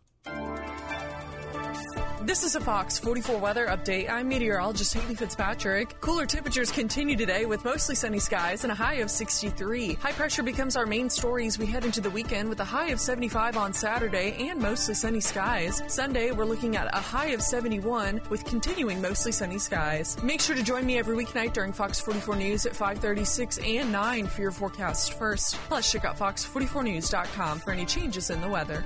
This 2.22 2.44
is 2.44 2.54
a 2.54 2.60
Fox 2.60 2.98
44 2.98 3.38
weather 3.38 3.66
update. 3.68 4.10
I'm 4.10 4.28
meteorologist 4.28 4.92
Haley 4.92 5.14
Fitzpatrick. 5.14 5.98
Cooler 6.02 6.26
temperatures 6.26 6.70
continue 6.70 7.16
today 7.16 7.46
with 7.46 7.64
mostly 7.64 7.94
sunny 7.94 8.18
skies 8.18 8.62
and 8.62 8.70
a 8.70 8.74
high 8.74 8.96
of 8.96 9.10
63. 9.10 9.94
High 9.94 10.12
pressure 10.12 10.42
becomes 10.42 10.76
our 10.76 10.84
main 10.84 11.08
story 11.08 11.46
as 11.46 11.58
we 11.58 11.64
head 11.64 11.86
into 11.86 12.02
the 12.02 12.10
weekend 12.10 12.50
with 12.50 12.60
a 12.60 12.64
high 12.64 12.90
of 12.90 13.00
75 13.00 13.56
on 13.56 13.72
Saturday 13.72 14.36
and 14.38 14.60
mostly 14.60 14.92
sunny 14.92 15.20
skies. 15.20 15.82
Sunday, 15.88 16.30
we're 16.30 16.44
looking 16.44 16.76
at 16.76 16.94
a 16.94 17.00
high 17.00 17.28
of 17.28 17.40
71 17.40 18.20
with 18.28 18.44
continuing 18.44 19.00
mostly 19.00 19.32
sunny 19.32 19.58
skies. 19.58 20.22
Make 20.22 20.42
sure 20.42 20.54
to 20.54 20.62
join 20.62 20.84
me 20.84 20.98
every 20.98 21.16
weeknight 21.16 21.54
during 21.54 21.72
Fox 21.72 22.00
44 22.00 22.36
News 22.36 22.66
at 22.66 22.76
536 22.76 23.56
and 23.64 23.90
9 23.90 24.26
for 24.26 24.42
your 24.42 24.50
forecast 24.50 25.14
first. 25.14 25.54
Plus, 25.68 25.90
check 25.90 26.04
out 26.04 26.18
fox44news.com 26.18 27.60
for 27.60 27.70
any 27.70 27.86
changes 27.86 28.28
in 28.28 28.42
the 28.42 28.48
weather. 28.48 28.84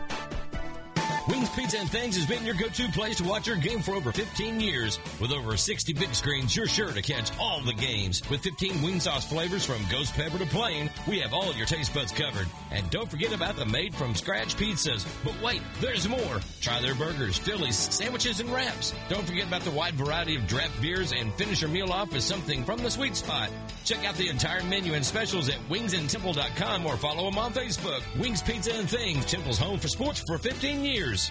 Wings 1.27 1.49
Pizza 1.51 1.79
and 1.79 1.91
Things 1.91 2.17
has 2.17 2.27
been 2.27 2.45
your 2.45 2.55
go-to 2.55 2.87
place 2.89 3.17
to 3.17 3.25
watch 3.25 3.47
your 3.47 3.57
game 3.57 3.81
for 3.81 3.95
over 3.95 4.13
15 4.13 4.61
years. 4.61 4.99
With 5.21 5.33
over 5.33 5.57
60 5.57 5.95
big 5.95 6.15
screens, 6.15 6.55
you're 6.55 6.67
sure 6.67 6.93
to 6.93 7.01
catch 7.01 7.31
all 7.39 7.63
the 7.63 7.73
games. 7.73 8.23
With 8.29 8.43
15 8.43 8.83
wing 8.83 9.01
sauce 9.01 9.27
flavors 9.27 9.65
from 9.65 9.79
ghost 9.91 10.13
pepper 10.13 10.37
to 10.37 10.45
plain, 10.45 10.91
we 11.07 11.21
have 11.21 11.35
all 11.35 11.53
your 11.55 11.67
taste 11.67 11.93
buds 11.95 12.13
covered. 12.13 12.49
And 12.71 12.89
don't 12.91 13.11
forget 13.11 13.33
about 13.33 13.57
the 13.57 13.67
made 13.67 13.95
from 13.95 14.15
scratch 14.15 14.57
pizzas. 14.57 15.07
But 15.25 15.41
wait, 15.43 15.63
there's 15.81 16.09
more. 16.09 16.41
Try 16.61 16.81
their 16.81 16.95
burgers, 16.95 17.39
Phillies, 17.39 17.77
sandwiches, 17.77 18.41
and 18.41 18.51
wraps. 18.51 18.95
Don't 19.09 19.25
forget 19.25 19.47
about 19.47 19.63
the 19.63 19.71
wide 19.71 19.95
variety 19.95 20.37
of 20.37 20.47
draft 20.47 20.81
beers 20.81 21.13
and 21.13 21.33
finish 21.35 21.61
your 21.61 21.71
meal 21.71 21.93
off 21.93 22.13
with 22.13 22.23
something 22.23 22.65
from 22.65 22.83
the 22.83 22.91
sweet 22.91 23.17
spot. 23.17 23.51
Check 23.85 24.05
out 24.05 24.15
the 24.17 24.29
entire 24.29 24.63
menu 24.65 24.95
and 24.95 25.05
specials 25.05 25.49
at 25.49 25.59
wingsandtemple.com 25.69 26.87
or 26.87 26.97
follow 26.97 27.31
them 27.31 27.39
on 27.39 27.53
Facebook. 27.53 28.03
Wings 28.19 28.43
Pizza 28.43 28.75
and 28.75 28.89
Things, 28.89 29.25
Temple's 29.27 29.59
home 29.59 29.79
for 29.79 29.89
sports 29.89 30.21
for 30.21 30.39
15 30.39 30.85
years. 30.85 31.31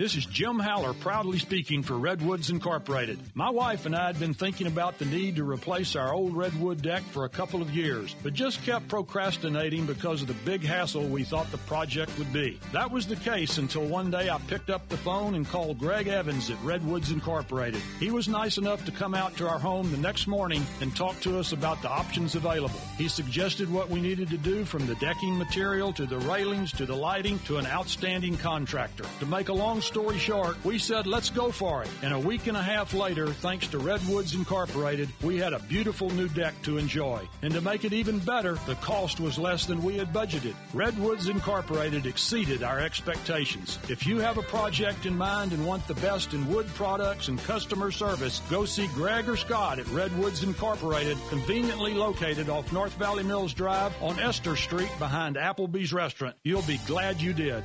This 0.00 0.16
is 0.16 0.24
Jim 0.24 0.58
Haller 0.58 0.94
proudly 0.94 1.38
speaking 1.38 1.82
for 1.82 1.98
Redwoods 1.98 2.48
Incorporated. 2.48 3.18
My 3.34 3.50
wife 3.50 3.84
and 3.84 3.94
I 3.94 4.06
had 4.06 4.18
been 4.18 4.32
thinking 4.32 4.66
about 4.66 4.98
the 4.98 5.04
need 5.04 5.36
to 5.36 5.44
replace 5.44 5.94
our 5.94 6.14
old 6.14 6.34
redwood 6.34 6.80
deck 6.80 7.02
for 7.02 7.26
a 7.26 7.28
couple 7.28 7.60
of 7.60 7.76
years, 7.76 8.16
but 8.22 8.32
just 8.32 8.64
kept 8.64 8.88
procrastinating 8.88 9.84
because 9.84 10.22
of 10.22 10.28
the 10.28 10.34
big 10.46 10.64
hassle 10.64 11.04
we 11.04 11.22
thought 11.22 11.50
the 11.50 11.58
project 11.58 12.16
would 12.16 12.32
be. 12.32 12.58
That 12.72 12.90
was 12.90 13.06
the 13.06 13.16
case 13.16 13.58
until 13.58 13.84
one 13.84 14.10
day 14.10 14.30
I 14.30 14.38
picked 14.38 14.70
up 14.70 14.88
the 14.88 14.96
phone 14.96 15.34
and 15.34 15.46
called 15.46 15.78
Greg 15.78 16.08
Evans 16.08 16.48
at 16.48 16.56
Redwoods 16.62 17.10
Incorporated. 17.10 17.82
He 17.98 18.10
was 18.10 18.26
nice 18.26 18.56
enough 18.56 18.86
to 18.86 18.92
come 18.92 19.14
out 19.14 19.36
to 19.36 19.46
our 19.46 19.58
home 19.58 19.90
the 19.90 19.98
next 19.98 20.26
morning 20.26 20.64
and 20.80 20.96
talk 20.96 21.20
to 21.20 21.38
us 21.38 21.52
about 21.52 21.82
the 21.82 21.90
options 21.90 22.36
available. 22.36 22.80
He 22.96 23.08
suggested 23.08 23.70
what 23.70 23.90
we 23.90 24.00
needed 24.00 24.30
to 24.30 24.38
do 24.38 24.64
from 24.64 24.86
the 24.86 24.94
decking 24.94 25.36
material 25.36 25.92
to 25.92 26.06
the 26.06 26.20
railings 26.20 26.72
to 26.72 26.86
the 26.86 26.96
lighting 26.96 27.38
to 27.40 27.58
an 27.58 27.66
outstanding 27.66 28.38
contractor. 28.38 29.04
To 29.18 29.26
make 29.26 29.50
a 29.50 29.52
long 29.52 29.82
story 29.90 30.18
short, 30.18 30.56
we 30.64 30.78
said, 30.78 31.08
let's 31.08 31.30
go 31.30 31.50
for 31.50 31.82
it. 31.82 31.90
And 32.02 32.14
a 32.14 32.18
week 32.18 32.46
and 32.46 32.56
a 32.56 32.62
half 32.62 32.94
later, 32.94 33.26
thanks 33.26 33.66
to 33.68 33.78
Redwoods 33.78 34.36
Incorporated, 34.36 35.08
we 35.20 35.36
had 35.36 35.52
a 35.52 35.58
beautiful 35.58 36.08
new 36.10 36.28
deck 36.28 36.54
to 36.62 36.78
enjoy. 36.78 37.28
And 37.42 37.52
to 37.54 37.60
make 37.60 37.84
it 37.84 37.92
even 37.92 38.20
better, 38.20 38.54
the 38.68 38.76
cost 38.76 39.18
was 39.18 39.36
less 39.36 39.66
than 39.66 39.82
we 39.82 39.98
had 39.98 40.12
budgeted. 40.12 40.54
Redwoods 40.72 41.28
Incorporated 41.28 42.06
exceeded 42.06 42.62
our 42.62 42.78
expectations. 42.78 43.80
If 43.88 44.06
you 44.06 44.18
have 44.18 44.38
a 44.38 44.42
project 44.42 45.06
in 45.06 45.18
mind 45.18 45.52
and 45.52 45.66
want 45.66 45.84
the 45.88 45.94
best 45.94 46.34
in 46.34 46.46
wood 46.46 46.68
products 46.68 47.26
and 47.26 47.42
customer 47.42 47.90
service, 47.90 48.42
go 48.48 48.64
see 48.64 48.86
Greg 48.94 49.28
or 49.28 49.36
Scott 49.36 49.80
at 49.80 49.88
Redwoods 49.88 50.44
Incorporated, 50.44 51.18
conveniently 51.30 51.94
located 51.94 52.48
off 52.48 52.72
North 52.72 52.92
Valley 52.92 53.24
Mills 53.24 53.52
Drive 53.52 53.92
on 54.00 54.20
Esther 54.20 54.54
Street 54.54 54.92
behind 55.00 55.34
Applebee's 55.34 55.92
Restaurant. 55.92 56.36
You'll 56.44 56.62
be 56.62 56.78
glad 56.86 57.20
you 57.20 57.32
did. 57.32 57.64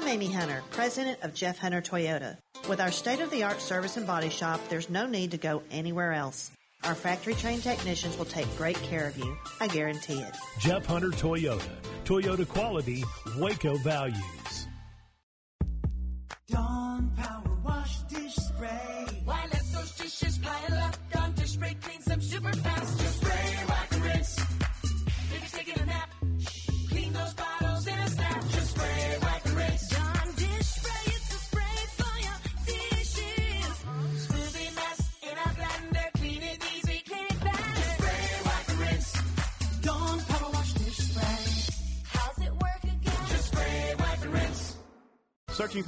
I'm 0.00 0.08
Amy 0.08 0.32
Hunter, 0.32 0.62
president 0.70 1.18
of 1.22 1.34
Jeff 1.34 1.58
Hunter 1.58 1.82
Toyota. 1.82 2.38
With 2.70 2.80
our 2.80 2.90
state 2.90 3.20
of 3.20 3.30
the 3.30 3.42
art 3.42 3.60
service 3.60 3.98
and 3.98 4.06
body 4.06 4.30
shop, 4.30 4.58
there's 4.70 4.88
no 4.88 5.06
need 5.06 5.32
to 5.32 5.36
go 5.36 5.62
anywhere 5.70 6.14
else. 6.14 6.50
Our 6.84 6.94
factory 6.94 7.34
trained 7.34 7.62
technicians 7.62 8.16
will 8.16 8.24
take 8.24 8.46
great 8.56 8.78
care 8.78 9.06
of 9.06 9.18
you. 9.18 9.36
I 9.60 9.66
guarantee 9.66 10.20
it. 10.20 10.34
Jeff 10.58 10.86
Hunter 10.86 11.10
Toyota. 11.10 11.68
Toyota 12.06 12.48
quality, 12.48 13.04
Waco 13.36 13.76
values. 13.76 14.39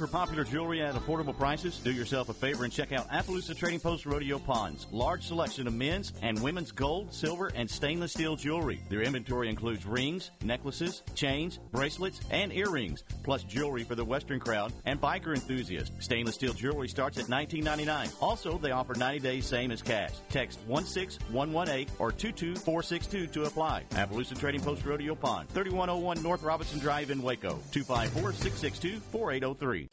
For 0.03 0.07
popular 0.07 0.43
jewelry 0.43 0.81
at 0.81 0.95
affordable 0.95 1.37
prices? 1.37 1.77
Do 1.77 1.89
yourself 1.89 2.27
a 2.27 2.33
favor 2.33 2.65
and 2.65 2.73
check 2.73 2.91
out 2.91 3.09
Appaloosa 3.09 3.55
Trading 3.55 3.79
Post 3.79 4.05
Rodeo 4.05 4.37
Ponds. 4.37 4.85
Large 4.91 5.25
selection 5.25 5.65
of 5.65 5.73
men's 5.73 6.11
and 6.21 6.37
women's 6.43 6.73
gold, 6.73 7.13
silver, 7.13 7.53
and 7.55 7.69
stainless 7.69 8.11
steel 8.11 8.35
jewelry. 8.35 8.81
Their 8.89 9.01
inventory 9.01 9.47
includes 9.47 9.85
rings, 9.85 10.31
necklaces, 10.43 11.03
chains, 11.15 11.59
bracelets, 11.71 12.19
and 12.31 12.51
earrings, 12.51 13.05
plus 13.23 13.43
jewelry 13.43 13.85
for 13.85 13.95
the 13.95 14.03
Western 14.03 14.41
crowd 14.41 14.73
and 14.83 14.99
biker 14.99 15.33
enthusiasts. 15.33 15.93
Stainless 15.99 16.35
steel 16.35 16.51
jewelry 16.51 16.89
starts 16.89 17.17
at 17.17 17.27
$19.99. 17.27 18.11
Also, 18.21 18.57
they 18.57 18.71
offer 18.71 18.95
90 18.95 19.19
days 19.19 19.45
same 19.45 19.71
as 19.71 19.81
cash. 19.81 20.11
Text 20.27 20.59
16118 20.67 21.87
or 21.99 22.11
22462 22.11 23.27
to 23.27 23.43
apply. 23.43 23.83
Appaloosa 23.91 24.37
Trading 24.37 24.59
Post 24.59 24.85
Rodeo 24.85 25.15
Pawn, 25.15 25.47
3101 25.53 26.21
North 26.21 26.43
Robinson 26.43 26.79
Drive 26.79 27.09
in 27.09 27.21
Waco, 27.21 27.57
254 27.71 28.33
662 28.33 28.99
4803. 28.99 29.92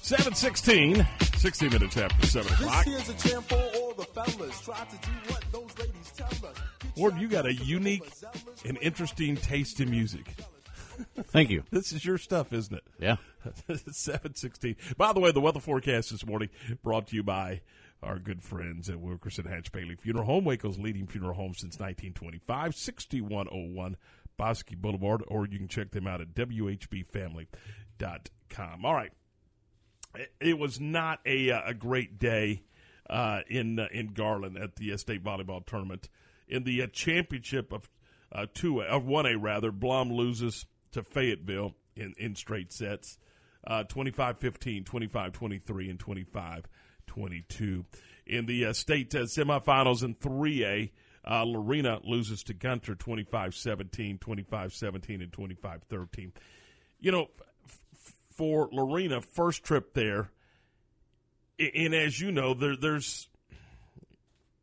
Seven 0.00 0.34
sixteen. 0.34 1.06
16 1.44 1.70
minutes 1.70 1.98
after 1.98 2.26
7 2.26 2.52
o'clock. 2.54 2.84
This 2.86 3.06
here's 3.06 3.08
a 3.10 3.28
chant 3.28 3.44
for 3.46 3.78
all 3.78 3.92
the 3.92 4.04
fellas. 4.04 4.62
Try 4.62 4.78
to 4.78 4.96
do 4.96 5.12
what 5.28 5.44
those 5.52 5.78
ladies 5.78 6.12
tell 6.16 6.48
us. 6.48 6.56
Ward, 6.96 7.18
you 7.18 7.28
got 7.28 7.44
a 7.44 7.52
unique 7.52 8.02
and 8.64 8.78
interesting 8.80 9.36
taste 9.36 9.78
in 9.78 9.90
music. 9.90 10.36
Thank 11.24 11.50
you. 11.50 11.64
This 11.70 11.92
is 11.92 12.02
your 12.02 12.16
stuff, 12.16 12.54
isn't 12.54 12.74
it? 12.74 12.84
Yeah. 12.98 13.16
716. 13.90 14.76
By 14.96 15.12
the 15.12 15.20
way, 15.20 15.32
the 15.32 15.42
weather 15.42 15.60
forecast 15.60 16.12
this 16.12 16.24
morning 16.24 16.48
brought 16.82 17.08
to 17.08 17.16
you 17.16 17.22
by 17.22 17.60
our 18.04 18.18
good 18.18 18.42
friends 18.42 18.90
at 18.90 19.00
Wilkerson 19.00 19.46
Hatch 19.46 19.72
Bailey 19.72 19.96
Funeral 19.96 20.26
Home, 20.26 20.44
Waco's 20.44 20.78
leading 20.78 21.06
funeral 21.06 21.34
home 21.34 21.54
since 21.54 21.78
1925, 21.78 22.74
6101 22.74 23.96
Bosque 24.36 24.76
Boulevard, 24.76 25.22
or 25.28 25.46
you 25.46 25.58
can 25.58 25.68
check 25.68 25.90
them 25.90 26.06
out 26.06 26.20
at 26.20 26.34
WHBFamily.com. 26.34 28.84
All 28.84 28.94
right. 28.94 29.12
It- 30.40 30.58
was 30.58 30.78
not 30.78 31.20
a, 31.26 31.50
uh, 31.50 31.62
a 31.66 31.74
great 31.74 32.18
day 32.18 32.62
uh, 33.10 33.40
in 33.48 33.78
uh, 33.78 33.88
in 33.90 34.14
Garland 34.14 34.56
at 34.56 34.76
the 34.76 34.92
uh, 34.92 34.96
state 34.96 35.24
volleyball 35.24 35.64
tournament. 35.66 36.08
In 36.48 36.64
the 36.64 36.82
uh, 36.82 36.86
championship 36.88 37.72
of 37.72 37.88
two 38.54 38.82
of 38.82 39.06
one 39.06 39.26
A 39.26 39.36
rather, 39.36 39.72
Blum 39.72 40.12
loses 40.12 40.66
to 40.92 41.02
Fayetteville 41.02 41.74
in, 41.96 42.14
in 42.18 42.34
straight 42.34 42.72
sets, 42.72 43.18
uh, 43.66 43.84
25-15, 43.84 44.84
25-23, 44.84 45.90
and 45.90 45.98
25-22. 47.06 47.84
In 48.26 48.46
the 48.46 48.66
uh, 48.66 48.72
state 48.72 49.14
uh, 49.14 49.20
semifinals 49.20 50.02
in 50.02 50.14
three 50.14 50.64
A, 50.64 50.92
uh, 51.28 51.44
Lorena 51.44 52.00
loses 52.04 52.42
to 52.44 52.54
Gunter 52.54 52.94
25-17, 52.94 54.18
25-17, 54.18 55.22
and 55.22 55.32
25-13. 55.32 56.32
You 57.00 57.12
know, 57.12 57.28
f- 57.66 58.14
for 58.30 58.68
Lorena, 58.72 59.20
first 59.20 59.62
trip 59.62 59.94
there. 59.94 60.30
And 61.58 61.94
as 61.94 62.20
you 62.20 62.32
know, 62.32 62.54
there, 62.54 62.76
there's 62.76 63.28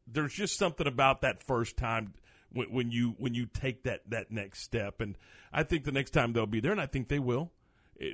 there's 0.08 0.34
just 0.34 0.58
something 0.58 0.88
about 0.88 1.22
that 1.22 1.42
first 1.42 1.78
time 1.78 2.14
when, 2.52 2.68
when 2.68 2.92
you 2.92 3.16
when 3.18 3.34
you 3.34 3.46
take 3.46 3.84
that 3.84 4.02
that 4.10 4.30
next 4.30 4.62
step. 4.62 5.00
And 5.00 5.18
I 5.54 5.64
think 5.64 5.86
the 5.86 5.92
next 5.92 6.12
time 6.12 6.34
they'll 6.34 6.46
be 6.46 6.60
there, 6.60 6.74
and 6.74 6.82
I 6.82 6.88
think 6.88 7.08
they 7.08 7.20
will. 7.20 7.52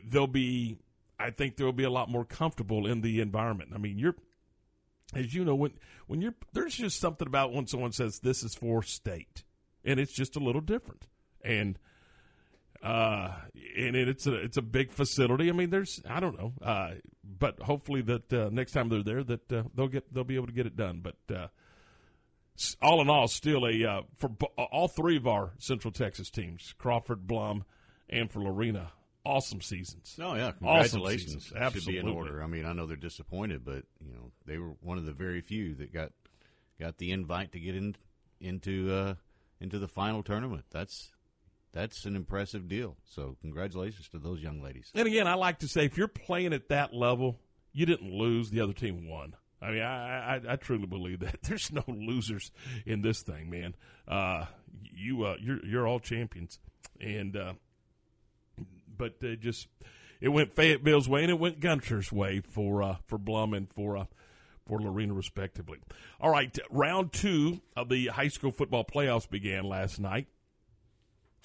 They'll 0.05 0.27
be. 0.27 0.77
I 1.19 1.31
think 1.31 1.57
they'll 1.57 1.71
be 1.71 1.83
a 1.83 1.89
lot 1.89 2.09
more 2.09 2.25
comfortable 2.25 2.85
in 2.85 3.01
the 3.01 3.21
environment. 3.21 3.71
I 3.73 3.77
mean, 3.77 3.97
you're 3.97 4.15
as 5.13 5.33
you 5.33 5.45
know 5.45 5.55
when 5.55 5.71
when 6.07 6.21
you're 6.21 6.35
there's 6.53 6.75
just 6.75 6.99
something 6.99 7.27
about 7.27 7.53
when 7.53 7.67
someone 7.67 7.91
says 7.91 8.19
this 8.19 8.43
is 8.43 8.55
for 8.55 8.83
state, 8.83 9.43
and 9.83 9.99
it's 9.99 10.13
just 10.13 10.35
a 10.35 10.39
little 10.39 10.61
different. 10.61 11.07
And 11.43 11.79
uh, 12.83 13.33
and 13.75 13.95
it's 13.95 14.27
a 14.27 14.33
it's 14.35 14.57
a 14.57 14.61
big 14.61 14.91
facility. 14.91 15.49
I 15.49 15.53
mean, 15.53 15.69
there's 15.69 16.01
I 16.07 16.19
don't 16.19 16.37
know, 16.37 16.53
uh, 16.61 16.91
but 17.23 17.61
hopefully 17.61 18.01
that 18.03 18.31
uh, 18.31 18.49
next 18.51 18.73
time 18.73 18.89
they're 18.89 19.03
there 19.03 19.23
that 19.23 19.51
uh, 19.51 19.63
they'll 19.75 19.87
get 19.87 20.13
they'll 20.13 20.23
be 20.23 20.35
able 20.35 20.47
to 20.47 20.53
get 20.53 20.67
it 20.67 20.75
done. 20.75 21.01
But 21.01 21.35
uh, 21.35 21.47
all 22.81 23.01
in 23.01 23.09
all, 23.09 23.27
still 23.27 23.65
a 23.65 23.83
uh, 23.83 24.01
for 24.17 24.29
all 24.57 24.87
three 24.87 25.17
of 25.17 25.27
our 25.27 25.53
Central 25.57 25.91
Texas 25.91 26.29
teams, 26.29 26.73
Crawford, 26.77 27.27
Blum, 27.27 27.63
and 28.09 28.29
for 28.31 28.41
Lorena, 28.41 28.91
awesome 29.27 29.61
seasons. 29.61 30.15
Oh 30.21 30.35
yeah, 30.35 30.47
Awesome 30.47 30.57
congratulations! 30.59 31.43
seasons. 31.45 31.73
Should 31.73 31.85
be 31.85 31.97
in 31.97 32.07
order. 32.07 32.41
I 32.41 32.47
mean, 32.47 32.65
I 32.65 32.73
know 32.73 32.85
they're 32.85 32.95
disappointed, 32.97 33.63
but 33.65 33.83
you 33.99 34.13
know 34.13 34.31
they 34.45 34.57
were 34.57 34.73
one 34.81 34.97
of 34.97 35.05
the 35.05 35.13
very 35.13 35.41
few 35.41 35.75
that 35.75 35.93
got 35.93 36.11
got 36.79 36.97
the 36.97 37.11
invite 37.11 37.51
to 37.53 37.59
get 37.59 37.75
in 37.75 37.95
into 38.39 38.91
uh, 38.93 39.13
into 39.59 39.79
the 39.79 39.87
final 39.87 40.23
tournament. 40.23 40.65
That's 40.71 41.11
that's 41.73 42.05
an 42.05 42.15
impressive 42.15 42.67
deal. 42.67 42.95
So 43.05 43.37
congratulations 43.41 44.09
to 44.09 44.19
those 44.19 44.41
young 44.41 44.61
ladies. 44.63 44.91
And 44.95 45.07
again, 45.07 45.27
I 45.27 45.35
like 45.35 45.59
to 45.59 45.67
say 45.67 45.85
if 45.85 45.97
you're 45.97 46.07
playing 46.07 46.53
at 46.53 46.69
that 46.69 46.93
level, 46.93 47.37
you 47.73 47.85
didn't 47.85 48.11
lose; 48.13 48.49
the 48.49 48.61
other 48.61 48.73
team 48.73 49.07
won. 49.07 49.35
I 49.61 49.71
mean, 49.71 49.81
I, 49.81 50.35
I, 50.35 50.41
I 50.49 50.55
truly 50.55 50.85
believe 50.85 51.19
that. 51.21 51.41
There's 51.43 51.71
no 51.71 51.83
losers 51.87 52.51
in 52.85 53.01
this 53.01 53.21
thing, 53.23 53.49
man. 53.49 53.75
Uh, 54.07 54.45
you, 54.83 55.23
uh, 55.23 55.35
you're, 55.41 55.65
you're 55.65 55.87
all 55.87 55.99
champions, 55.99 56.59
and 57.01 57.35
uh, 57.35 57.53
but 58.97 59.15
uh, 59.23 59.35
just 59.35 59.67
it 60.19 60.29
went 60.29 60.53
Fayetteville's 60.53 61.07
way 61.07 61.21
and 61.21 61.31
it 61.31 61.39
went 61.39 61.59
Gunter's 61.59 62.11
way 62.11 62.41
for 62.41 62.81
uh, 62.81 62.95
for 63.05 63.17
Blum 63.17 63.53
and 63.53 63.71
for 63.73 63.97
uh, 63.97 64.05
for 64.65 64.79
Lorena, 64.79 65.13
respectively. 65.13 65.79
All 66.19 66.31
right, 66.31 66.55
round 66.69 67.13
two 67.13 67.61
of 67.75 67.89
the 67.89 68.07
high 68.07 68.27
school 68.27 68.51
football 68.51 68.83
playoffs 68.83 69.29
began 69.29 69.63
last 69.63 69.99
night, 69.99 70.27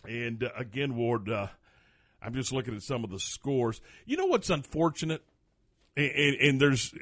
and 0.06 0.44
uh, 0.44 0.50
again, 0.56 0.96
Ward. 0.96 1.28
Uh, 1.28 1.48
I'm 2.24 2.34
just 2.34 2.52
looking 2.52 2.74
at 2.74 2.82
some 2.82 3.02
of 3.04 3.10
the 3.10 3.18
scores. 3.18 3.80
You 4.06 4.16
know 4.16 4.26
what's 4.26 4.48
unfortunate, 4.48 5.22
and, 5.96 6.10
and, 6.10 6.36
and 6.36 6.60
there's, 6.60 6.94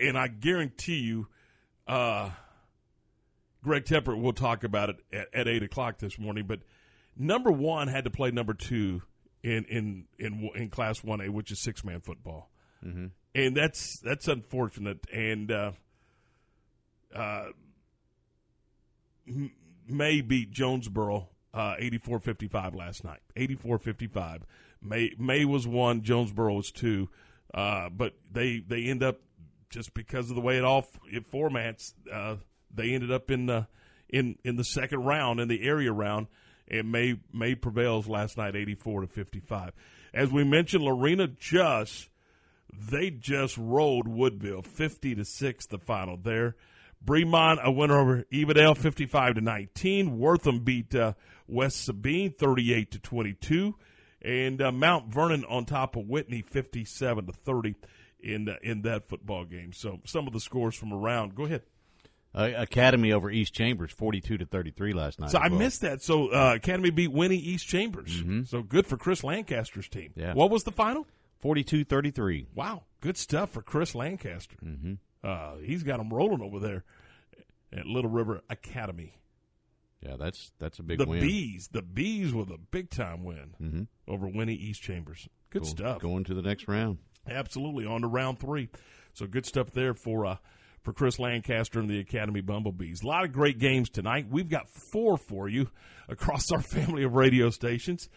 and 0.00 0.18
I 0.18 0.28
guarantee 0.28 0.98
you, 0.98 1.28
uh, 1.86 2.30
Greg 3.64 3.84
Tepper 3.84 4.20
will 4.20 4.34
talk 4.34 4.62
about 4.64 4.90
it 4.90 4.96
at, 5.12 5.28
at 5.32 5.48
eight 5.48 5.62
o'clock 5.62 5.98
this 5.98 6.18
morning. 6.18 6.44
But 6.46 6.60
number 7.16 7.50
one 7.50 7.88
had 7.88 8.04
to 8.04 8.10
play 8.10 8.30
number 8.30 8.52
two 8.52 9.02
in 9.42 9.64
in 9.64 10.04
in, 10.18 10.50
in 10.54 10.70
Class 10.70 11.02
One 11.02 11.20
A, 11.20 11.28
which 11.28 11.50
is 11.50 11.60
six 11.60 11.84
man 11.84 12.00
football, 12.00 12.50
mm-hmm. 12.84 13.06
and 13.34 13.56
that's 13.56 13.98
that's 14.00 14.28
unfortunate. 14.28 15.06
And 15.12 15.50
uh, 15.50 15.72
uh, 17.14 17.46
May 19.88 20.20
beat 20.20 20.50
Jonesboro 20.50 21.28
uh, 21.52 21.74
84-55 21.80 22.76
last 22.76 23.04
night. 23.04 23.20
84-55. 23.36 24.42
May 24.82 25.12
May 25.18 25.44
was 25.44 25.66
one, 25.66 26.02
Jonesboro 26.02 26.54
was 26.54 26.70
two. 26.70 27.08
Uh, 27.52 27.88
but 27.90 28.14
they 28.30 28.60
they 28.60 28.84
end 28.84 29.02
up 29.02 29.18
just 29.70 29.92
because 29.92 30.30
of 30.30 30.36
the 30.36 30.42
way 30.42 30.56
it 30.56 30.64
all 30.64 30.86
it 31.10 31.30
formats, 31.30 31.94
uh, 32.12 32.36
they 32.72 32.92
ended 32.92 33.10
up 33.10 33.30
in 33.30 33.46
the 33.46 33.66
in 34.08 34.38
in 34.44 34.56
the 34.56 34.64
second 34.64 35.04
round 35.04 35.40
in 35.40 35.48
the 35.48 35.66
area 35.66 35.92
round, 35.92 36.28
and 36.70 36.90
May 36.90 37.18
May 37.32 37.54
prevails 37.54 38.08
last 38.08 38.36
night, 38.36 38.56
84 38.56 39.02
to 39.02 39.06
55. 39.06 39.72
As 40.14 40.30
we 40.30 40.44
mentioned, 40.44 40.84
Lorena 40.84 41.28
just 41.28 42.08
they 42.72 43.10
just 43.10 43.56
rolled 43.58 44.06
Woodville 44.06 44.62
50 44.62 45.16
to 45.16 45.24
6 45.24 45.66
the 45.66 45.78
final 45.78 46.16
there. 46.16 46.56
Bremond 47.04 47.62
a 47.62 47.72
winner 47.72 47.98
over 47.98 48.24
Evadale 48.32 48.76
55 48.76 49.36
to 49.36 49.40
19. 49.40 50.18
Wortham 50.18 50.60
beat 50.60 50.94
uh, 50.94 51.14
West 51.48 51.84
Sabine 51.84 52.32
38 52.32 52.90
to 52.92 52.98
22 52.98 53.74
and 54.22 54.60
uh, 54.60 54.70
Mount 54.70 55.06
Vernon 55.12 55.44
on 55.46 55.64
top 55.64 55.96
of 55.96 56.06
Whitney 56.06 56.42
57 56.42 57.26
to 57.26 57.32
30 57.32 57.74
in 58.22 58.48
uh, 58.48 58.56
in 58.62 58.82
that 58.82 59.08
football 59.08 59.44
game. 59.44 59.72
So 59.72 60.00
some 60.04 60.26
of 60.26 60.32
the 60.32 60.40
scores 60.40 60.74
from 60.74 60.92
around. 60.92 61.34
Go 61.34 61.44
ahead. 61.44 61.62
Uh, 62.32 62.50
Academy 62.56 63.12
over 63.12 63.28
East 63.30 63.52
Chambers, 63.54 63.90
forty-two 63.90 64.38
to 64.38 64.46
thirty-three 64.46 64.92
last 64.92 65.18
night. 65.18 65.30
So 65.30 65.38
I 65.38 65.48
well. 65.48 65.58
missed 65.58 65.80
that. 65.80 66.00
So 66.02 66.28
uh, 66.28 66.54
Academy 66.54 66.90
beat 66.90 67.10
Winnie 67.12 67.36
East 67.36 67.66
Chambers. 67.66 68.22
So 68.48 68.62
good 68.62 68.86
for 68.86 68.96
Chris 68.96 69.24
Lancaster's 69.24 69.88
team. 69.88 70.12
Yeah. 70.14 70.34
What 70.34 70.50
was 70.50 70.62
the 70.62 70.70
final? 70.70 71.06
42-33. 71.42 72.46
Wow, 72.54 72.82
good 73.00 73.16
stuff 73.16 73.50
for 73.50 73.62
Chris 73.62 73.94
Lancaster. 73.94 74.56
Mm-hmm. 74.64 74.94
Uh, 75.24 75.56
he's 75.64 75.82
got 75.82 75.96
them 75.98 76.10
rolling 76.12 76.42
over 76.42 76.58
there 76.58 76.84
at 77.72 77.86
Little 77.86 78.10
River 78.10 78.42
Academy. 78.50 79.14
Yeah, 80.02 80.16
that's 80.18 80.52
that's 80.58 80.78
a 80.78 80.82
big 80.82 80.98
the 80.98 81.06
win. 81.06 81.20
The 81.20 81.26
bees, 81.26 81.68
the 81.72 81.82
bees 81.82 82.32
with 82.32 82.50
a 82.50 82.58
big 82.58 82.90
time 82.90 83.24
win 83.24 83.54
Mhm. 83.60 83.86
over 84.08 84.28
Winnie 84.28 84.54
East 84.54 84.82
Chambers. 84.82 85.28
Good 85.50 85.62
Go- 85.62 85.68
stuff. 85.68 86.00
Going 86.00 86.24
to 86.24 86.34
the 86.34 86.42
next 86.42 86.68
round. 86.68 86.98
Absolutely 87.26 87.84
on 87.86 88.00
to 88.02 88.06
round 88.06 88.38
three. 88.38 88.68
So 89.14 89.26
good 89.26 89.44
stuff 89.46 89.70
there 89.72 89.92
for 89.94 90.24
uh, 90.24 90.36
for 90.82 90.92
Chris 90.92 91.18
Lancaster 91.18 91.80
and 91.80 91.88
the 91.88 92.00
Academy 92.00 92.40
Bumblebees. 92.40 93.02
A 93.02 93.06
lot 93.06 93.24
of 93.24 93.32
great 93.32 93.58
games 93.58 93.90
tonight. 93.90 94.26
We've 94.30 94.48
got 94.48 94.68
four 94.92 95.16
for 95.16 95.48
you 95.48 95.68
across 96.08 96.50
our 96.52 96.62
family 96.62 97.04
of 97.04 97.14
radio 97.14 97.50
stations. 97.50 98.08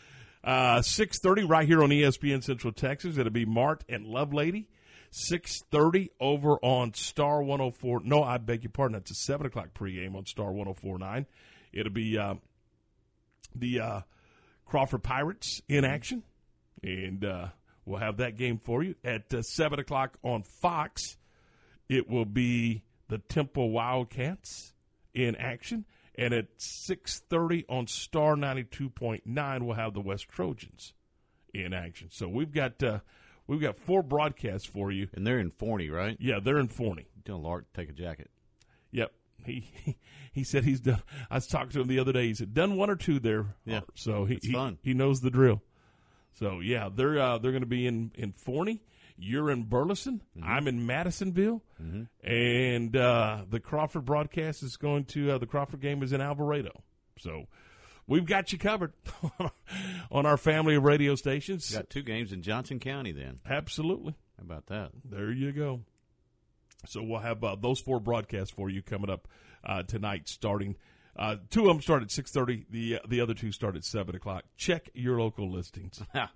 Uh, 0.43 0.81
Six 0.81 1.19
thirty 1.21 1.43
right 1.43 1.67
here 1.67 1.83
on 1.83 1.89
ESPN 1.89 2.43
Central 2.43 2.73
Texas. 2.73 3.17
It'll 3.17 3.31
be 3.31 3.45
Mart 3.45 3.83
and 3.87 4.05
Lovelady. 4.05 4.65
Six 5.11 5.59
thirty 5.71 6.09
over 6.19 6.57
on 6.61 6.93
Star 6.93 7.41
one 7.43 7.59
hundred 7.59 7.75
four. 7.75 8.01
No, 8.03 8.23
I 8.23 8.37
beg 8.39 8.63
your 8.63 8.71
pardon. 8.71 8.93
That's 8.93 9.11
a 9.11 9.15
seven 9.15 9.45
o'clock 9.45 9.69
pregame 9.73 10.15
on 10.15 10.25
Star 10.25 10.51
one 10.51 10.65
hundred 10.65 10.81
four 10.81 10.99
nine. 10.99 11.27
It'll 11.71 11.93
be 11.93 12.17
uh, 12.17 12.35
the 13.55 13.79
uh, 13.79 14.01
Crawford 14.65 15.03
Pirates 15.03 15.61
in 15.69 15.85
action, 15.85 16.23
and 16.81 17.23
uh, 17.23 17.47
we'll 17.85 17.99
have 17.99 18.17
that 18.17 18.37
game 18.37 18.59
for 18.63 18.83
you 18.83 18.95
at 19.03 19.33
uh, 19.33 19.43
seven 19.43 19.79
o'clock 19.79 20.17
on 20.23 20.43
Fox. 20.61 21.17
It 21.93 22.09
will 22.09 22.25
be 22.25 22.83
the 23.07 23.19
Temple 23.19 23.69
Wildcats 23.69 24.73
in 25.13 25.35
action, 25.35 25.85
and 26.15 26.33
at 26.33 26.47
six 26.57 27.19
thirty 27.29 27.65
on 27.69 27.87
Star 27.87 28.35
ninety 28.35 28.63
two 28.63 28.89
point 28.89 29.27
nine, 29.27 29.65
we'll 29.65 29.75
have 29.75 29.93
the 29.93 30.01
West 30.01 30.27
Trojans 30.27 30.93
in 31.53 31.73
action. 31.73 32.09
So 32.11 32.27
we've 32.27 32.51
got 32.51 32.81
uh, 32.81 32.99
we've 33.47 33.61
got 33.61 33.77
four 33.77 34.01
broadcasts 34.01 34.67
for 34.67 34.91
you. 34.91 35.07
And 35.13 35.25
they're 35.25 35.39
in 35.39 35.51
Forney, 35.51 35.89
right? 35.89 36.17
Yeah, 36.19 36.39
they're 36.43 36.57
in 36.57 36.67
Forney. 36.67 37.05
Tell 37.25 37.41
Lark 37.41 37.71
to 37.71 37.81
take 37.81 37.89
a 37.89 37.93
jacket. 37.93 38.29
Yep. 38.91 39.11
He, 39.45 39.69
he 39.83 39.97
he 40.33 40.43
said 40.43 40.63
he's 40.63 40.79
done. 40.79 41.01
I 41.29 41.35
was 41.35 41.47
talking 41.47 41.69
to 41.71 41.81
him 41.81 41.87
the 41.87 41.99
other 41.99 42.11
day. 42.11 42.27
He 42.27 42.33
said 42.33 42.53
done 42.53 42.75
one 42.75 42.89
or 42.89 42.95
two 42.95 43.19
there. 43.19 43.55
Yeah. 43.65 43.81
So 43.95 44.25
he 44.25 44.39
he, 44.41 44.51
fun. 44.51 44.77
he 44.81 44.93
knows 44.93 45.21
the 45.21 45.29
drill. 45.29 45.61
So 46.39 46.59
yeah, 46.59 46.89
they're 46.93 47.19
uh, 47.19 47.37
they're 47.37 47.51
going 47.51 47.61
to 47.61 47.67
be 47.67 47.85
in 47.85 48.11
in 48.15 48.31
Forney. 48.33 48.81
You're 49.17 49.51
in 49.51 49.63
Burleson. 49.63 50.21
Mm-hmm. 50.37 50.49
I'm 50.49 50.67
in 50.67 50.85
Madisonville, 50.85 51.61
and 52.23 52.95
uh, 52.95 53.45
the 53.49 53.59
Crawford 53.59 54.05
broadcast 54.05 54.63
is 54.63 54.77
going 54.77 55.05
to 55.05 55.31
uh, 55.31 55.37
the 55.37 55.45
Crawford 55.45 55.81
game 55.81 56.03
is 56.03 56.13
in 56.13 56.21
Alvarado. 56.21 56.83
So 57.19 57.45
we've 58.07 58.25
got 58.25 58.51
you 58.51 58.57
covered 58.57 58.93
on 60.11 60.25
our 60.25 60.37
family 60.37 60.75
of 60.75 60.83
radio 60.83 61.15
stations. 61.15 61.71
Got 61.71 61.89
two 61.89 62.03
games 62.03 62.31
in 62.31 62.41
Johnson 62.41 62.79
County 62.79 63.11
then. 63.11 63.39
Absolutely. 63.47 64.15
How 64.37 64.43
about 64.43 64.67
that? 64.67 64.91
There 65.05 65.31
you 65.31 65.51
go. 65.51 65.81
So 66.85 67.01
we'll 67.01 67.19
have 67.19 67.43
uh, 67.43 67.55
those 67.59 67.79
four 67.79 67.99
broadcasts 67.99 68.53
for 68.53 68.69
you 68.69 68.81
coming 68.81 69.09
up 69.09 69.27
uh, 69.63 69.83
tonight. 69.83 70.27
Starting 70.27 70.75
uh, 71.15 71.37
two 71.49 71.61
of 71.61 71.67
them 71.67 71.81
start 71.81 72.03
at 72.03 72.11
six 72.11 72.31
thirty. 72.31 72.65
The 72.69 72.95
uh, 72.95 72.99
the 73.07 73.21
other 73.21 73.33
two 73.33 73.51
start 73.51 73.75
at 73.75 73.85
seven 73.85 74.15
o'clock. 74.15 74.43
Check 74.57 74.89
your 74.93 75.19
local 75.19 75.51
listings. 75.51 76.01
I've 76.13 76.29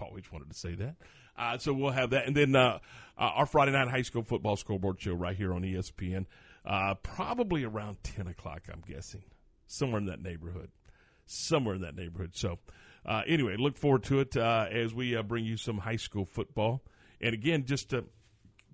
always 0.00 0.30
wanted 0.32 0.50
to 0.50 0.56
say 0.56 0.74
that. 0.76 0.96
Uh, 1.36 1.58
so 1.58 1.72
we'll 1.72 1.90
have 1.92 2.10
that, 2.10 2.26
and 2.26 2.36
then 2.36 2.54
uh, 2.54 2.78
uh, 3.18 3.20
our 3.36 3.46
Friday 3.46 3.72
night 3.72 3.88
high 3.88 4.02
school 4.02 4.22
football 4.22 4.56
scoreboard 4.56 5.00
show 5.00 5.12
right 5.14 5.36
here 5.36 5.52
on 5.54 5.62
ESPN. 5.62 6.26
Uh, 6.64 6.94
probably 7.02 7.64
around 7.64 7.96
ten 8.02 8.26
o'clock, 8.26 8.62
I'm 8.72 8.82
guessing, 8.86 9.22
somewhere 9.66 9.98
in 9.98 10.06
that 10.06 10.20
neighborhood, 10.22 10.70
somewhere 11.26 11.74
in 11.76 11.80
that 11.82 11.94
neighborhood. 11.96 12.32
So 12.34 12.58
uh, 13.06 13.22
anyway, 13.26 13.56
look 13.58 13.78
forward 13.78 14.02
to 14.04 14.20
it 14.20 14.36
uh, 14.36 14.66
as 14.70 14.92
we 14.92 15.16
uh, 15.16 15.22
bring 15.22 15.44
you 15.46 15.56
some 15.56 15.78
high 15.78 15.96
school 15.96 16.26
football. 16.26 16.82
And 17.20 17.32
again, 17.32 17.64
just 17.64 17.94
uh, 17.94 18.02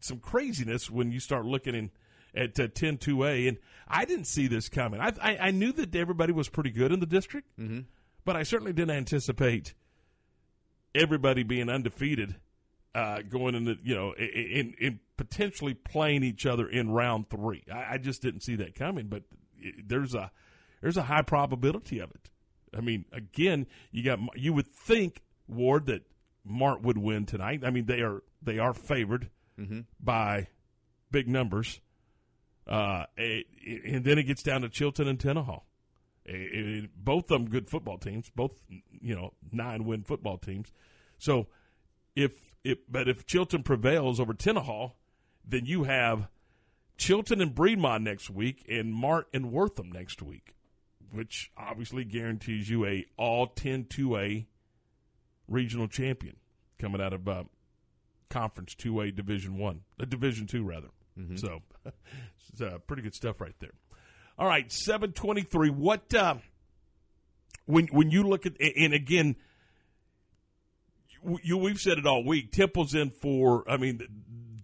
some 0.01 0.19
craziness 0.19 0.90
when 0.90 1.12
you 1.12 1.21
start 1.21 1.45
looking 1.45 1.75
in 1.77 1.90
at 2.35 2.59
uh, 2.59 2.66
10 2.66 2.99
2A. 2.99 3.49
And 3.49 3.59
I 3.87 4.05
didn't 4.05 4.27
see 4.27 4.47
this 4.49 4.69
coming. 4.69 5.01
I, 5.01 5.12
I, 5.23 5.37
I 5.38 5.51
knew 5.53 5.71
that 5.73 5.95
everybody 5.95 6.33
was 6.33 6.49
pretty 6.49 6.71
good 6.71 6.90
in 6.92 6.99
the 7.01 7.07
district, 7.07 7.49
Mm-hmm. 7.59 7.81
but 8.25 8.35
I 8.37 8.42
certainly 8.42 8.73
didn't 8.73 8.97
anticipate 8.97 9.75
everybody 10.95 11.42
being 11.42 11.69
undefeated 11.69 12.37
uh, 12.97 13.21
going 13.29 13.55
into 13.55 13.77
you 13.83 13.95
know 13.95 14.13
in, 14.15 14.75
in 14.81 15.01
potentially 15.17 15.75
playing 15.75 16.23
each 16.23 16.47
other 16.47 16.69
in 16.69 16.91
round 16.91 17.29
three. 17.29 17.63
I, 17.73 17.95
I 17.95 17.99
just 17.99 18.23
didn't 18.23 18.41
see 18.43 18.57
that 18.57 18.75
coming, 18.75 19.09
but 19.09 19.23
it, 19.59 19.89
there's 19.89 20.15
a 20.15 20.31
there's 20.81 20.97
a 20.97 21.03
high 21.03 21.23
probability 21.23 21.99
of 21.99 22.11
it. 22.11 22.31
I 22.77 22.81
mean, 22.81 23.05
again, 23.13 23.67
you 23.91 24.03
got 24.03 24.19
you 24.35 24.53
would 24.53 24.67
think 24.69 25.21
Ward 25.49 25.87
that 25.87 26.03
Mart 26.45 26.83
would 26.83 26.99
win 26.99 27.27
tonight. 27.27 27.63
I 27.65 27.71
mean, 27.71 27.87
they 27.87 28.01
are 28.01 28.23
they 28.43 28.59
are 28.59 28.73
favored 28.75 29.31
Mm-hmm. 29.59 29.81
by 29.99 30.49
big 31.11 31.29
numbers, 31.29 31.81
uh, 32.67 33.05
it- 33.17 33.47
and 33.87 34.05
then 34.05 34.19
it 34.19 34.25
gets 34.25 34.43
down 34.43 34.61
to 34.61 34.69
Chilton 34.69 35.09
and 35.09 35.19
Tenaha. 35.19 35.63
It- 36.27 36.85
it- 36.85 36.91
both 36.95 37.31
of 37.31 37.41
them 37.41 37.49
good 37.49 37.71
football 37.71 37.97
teams, 37.99 38.29
both 38.37 38.61
you 38.69 39.15
know 39.15 39.33
nine 39.53 39.85
win 39.85 40.03
football 40.03 40.37
teams. 40.39 40.73
So 41.19 41.47
if 42.15 42.46
if 42.67 42.79
but 42.89 43.09
if 43.09 43.25
Chilton 43.27 43.63
prevails 43.63 44.19
over 44.19 44.35
Tenaha, 44.35 44.93
then 45.47 45.67
you 45.67 45.85
have 45.85 46.29
Chilton 46.99 47.41
and 47.41 47.55
Bremond 47.55 48.03
next 48.03 48.29
week 48.31 48.65
and 48.69 48.93
Mart 48.93 49.29
and 49.33 49.53
Wortham 49.53 49.93
next 49.93 50.23
week, 50.23 50.55
which 51.13 51.51
obviously 51.57 52.05
guarantees 52.05 52.69
you 52.69 52.85
a 52.85 53.07
all 53.17 53.47
10 53.47 53.85
2A 53.85 54.47
regional 55.49 55.87
champion 55.87 56.37
coming 56.79 57.01
out 57.01 57.13
of 57.13 57.29
uh, 57.29 57.45
conference 58.29 58.75
2A 58.75 59.15
division 59.15 59.57
1, 59.59 59.81
uh, 60.01 60.05
division 60.05 60.47
2 60.47 60.65
rather. 60.65 60.89
So 61.37 61.63
it's 62.53 62.61
uh, 62.61 62.79
pretty 62.87 63.03
good 63.03 63.15
stuff 63.15 63.41
right 63.41 63.55
there. 63.61 63.73
All 64.39 64.47
right, 64.47 64.71
723 64.71 65.71
what 65.71 66.13
uh, 66.13 66.35
when 67.65 67.87
when 67.87 68.11
you 68.11 68.23
look 68.25 68.45
at 68.45 68.61
and 68.61 68.93
again 68.93 69.37
you, 71.43 71.57
we've 71.57 71.81
said 71.81 71.99
it 71.99 72.07
all 72.07 72.25
week. 72.25 72.53
Temple's 72.53 72.95
in 72.95 73.11
for. 73.11 73.69
I 73.69 73.77
mean, 73.77 74.01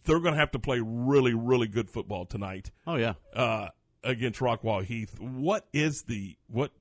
they're 0.05 0.21
going 0.21 0.35
to 0.35 0.41
have 0.41 0.53
to 0.53 0.59
play 0.59 0.81
really, 0.83 1.35
really 1.35 1.69
good 1.69 1.91
football 1.91 2.27
tonight. 2.27 2.71
Oh 2.87 2.97
yeah, 2.97 3.15
uh, 3.35 3.69
against 4.05 4.41
Rockwall 4.41 4.85
Heath. 4.85 5.19
What 5.21 5.67
is 5.73 6.03
the 6.03 6.37
what 6.49 6.73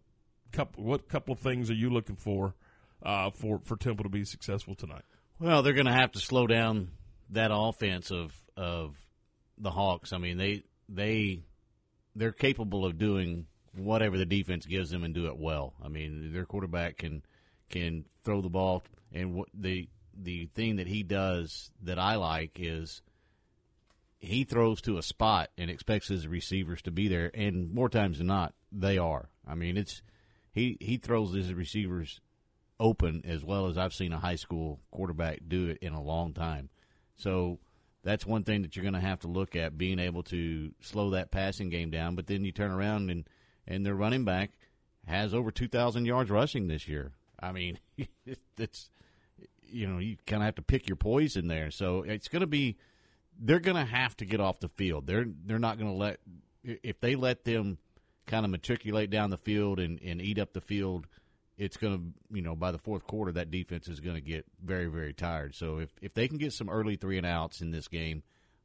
couple 0.51 0.83
what 0.83 1.07
couple 1.07 1.33
of 1.33 1.39
things 1.39 1.69
are 1.69 1.75
you 1.75 1.89
looking 1.89 2.15
for 2.15 2.55
uh, 3.03 3.31
for 3.31 3.61
for 3.63 3.77
Temple 3.77 4.03
to 4.03 4.09
be 4.09 4.25
successful 4.25 4.75
tonight? 4.75 5.03
Well, 5.39 5.63
they're 5.63 5.73
going 5.73 5.87
to 5.87 5.93
have 5.93 6.11
to 6.13 6.19
slow 6.19 6.47
down 6.47 6.91
that 7.31 7.51
offense 7.53 8.11
of 8.11 8.33
of 8.55 8.95
the 9.57 9.71
Hawks. 9.71 10.13
I 10.13 10.17
mean, 10.17 10.37
they 10.37 10.63
they 10.89 11.43
they're 12.15 12.31
capable 12.31 12.85
of 12.85 12.97
doing 12.97 13.47
whatever 13.73 14.17
the 14.17 14.25
defense 14.25 14.65
gives 14.65 14.89
them 14.89 15.03
and 15.03 15.13
do 15.13 15.27
it 15.27 15.37
well. 15.37 15.73
I 15.83 15.87
mean, 15.87 16.33
their 16.33 16.45
quarterback 16.45 16.97
can 16.97 17.23
can 17.71 18.05
throw 18.23 18.41
the 18.41 18.49
ball, 18.49 18.83
and 19.11 19.33
what 19.33 19.49
the 19.53 19.87
the 20.15 20.47
thing 20.47 20.75
that 20.75 20.87
he 20.87 21.03
does 21.03 21.71
that 21.81 21.97
I 21.97 22.15
like 22.15 22.57
is 22.59 23.01
he 24.19 24.43
throws 24.43 24.81
to 24.81 24.97
a 24.97 25.03
spot 25.03 25.49
and 25.57 25.69
expects 25.69 26.07
his 26.07 26.27
receivers 26.27 26.81
to 26.83 26.91
be 26.91 27.07
there, 27.07 27.31
and 27.33 27.73
more 27.73 27.89
times 27.89 28.19
than 28.19 28.27
not, 28.27 28.53
they 28.71 28.97
are. 28.97 29.29
I 29.47 29.55
mean, 29.55 29.77
it's 29.77 30.01
he 30.51 30.77
he 30.79 30.97
throws 30.97 31.33
his 31.33 31.53
receivers 31.53 32.21
open 32.79 33.23
as 33.25 33.43
well 33.43 33.67
as 33.67 33.77
I've 33.77 33.93
seen 33.93 34.11
a 34.11 34.19
high 34.19 34.35
school 34.35 34.79
quarterback 34.91 35.39
do 35.47 35.69
it 35.69 35.77
in 35.81 35.93
a 35.93 36.01
long 36.01 36.33
time. 36.33 36.69
So 37.15 37.59
that's 38.03 38.25
one 38.25 38.43
thing 38.43 38.63
that 38.63 38.75
you're 38.75 38.83
going 38.83 38.95
to 38.95 38.99
have 38.99 39.19
to 39.19 39.27
look 39.27 39.55
at 39.55 39.77
being 39.77 39.99
able 39.99 40.23
to 40.23 40.71
slow 40.81 41.11
that 41.11 41.31
passing 41.31 41.69
game 41.69 41.91
down. 41.91 42.15
But 42.15 42.27
then 42.27 42.43
you 42.43 42.51
turn 42.51 42.71
around 42.71 43.09
and 43.09 43.27
and 43.67 43.85
their 43.85 43.95
running 43.95 44.25
back 44.25 44.51
has 45.05 45.33
over 45.33 45.51
2,000 45.51 46.05
yards 46.05 46.29
rushing 46.29 46.67
this 46.67 46.87
year. 46.87 47.11
I 47.41 47.51
mean, 47.51 47.79
it's 48.57 48.89
you 49.67 49.87
know 49.87 49.99
you 49.99 50.17
kind 50.27 50.41
of 50.41 50.45
have 50.45 50.55
to 50.55 50.61
pick 50.61 50.87
your 50.87 50.97
poison 50.97 51.47
there. 51.47 51.71
So 51.71 52.03
it's 52.03 52.27
going 52.27 52.41
to 52.41 52.47
be 52.47 52.77
they're 53.39 53.59
going 53.59 53.77
to 53.77 53.89
have 53.89 54.15
to 54.17 54.25
get 54.25 54.39
off 54.39 54.59
the 54.59 54.69
field. 54.69 55.07
They're 55.07 55.25
they're 55.45 55.59
not 55.59 55.77
going 55.77 55.91
to 55.91 55.97
let 55.97 56.19
if 56.63 56.99
they 56.99 57.15
let 57.15 57.43
them 57.43 57.77
kind 58.27 58.45
of 58.45 58.51
matriculate 58.51 59.09
down 59.09 59.31
the 59.31 59.37
field 59.37 59.79
and, 59.79 59.99
and 60.01 60.21
eat 60.21 60.37
up 60.37 60.53
the 60.53 60.61
field 60.61 61.07
it's 61.61 61.77
going 61.77 61.95
to, 61.95 62.35
you 62.35 62.41
know, 62.41 62.55
by 62.55 62.71
the 62.71 62.79
fourth 62.79 63.05
quarter, 63.05 63.31
that 63.33 63.51
defense 63.51 63.87
is 63.87 63.99
going 63.99 64.15
to 64.15 64.21
get 64.21 64.45
very, 64.65 64.87
very 64.87 65.13
tired. 65.13 65.53
So 65.53 65.77
if, 65.77 65.91
if 66.01 66.11
they 66.15 66.27
can 66.27 66.39
get 66.39 66.53
some 66.53 66.71
early 66.71 66.95
three 66.95 67.17
and 67.17 67.25
outs 67.25 67.61
in 67.61 67.69
this 67.69 67.87
game 67.87 68.23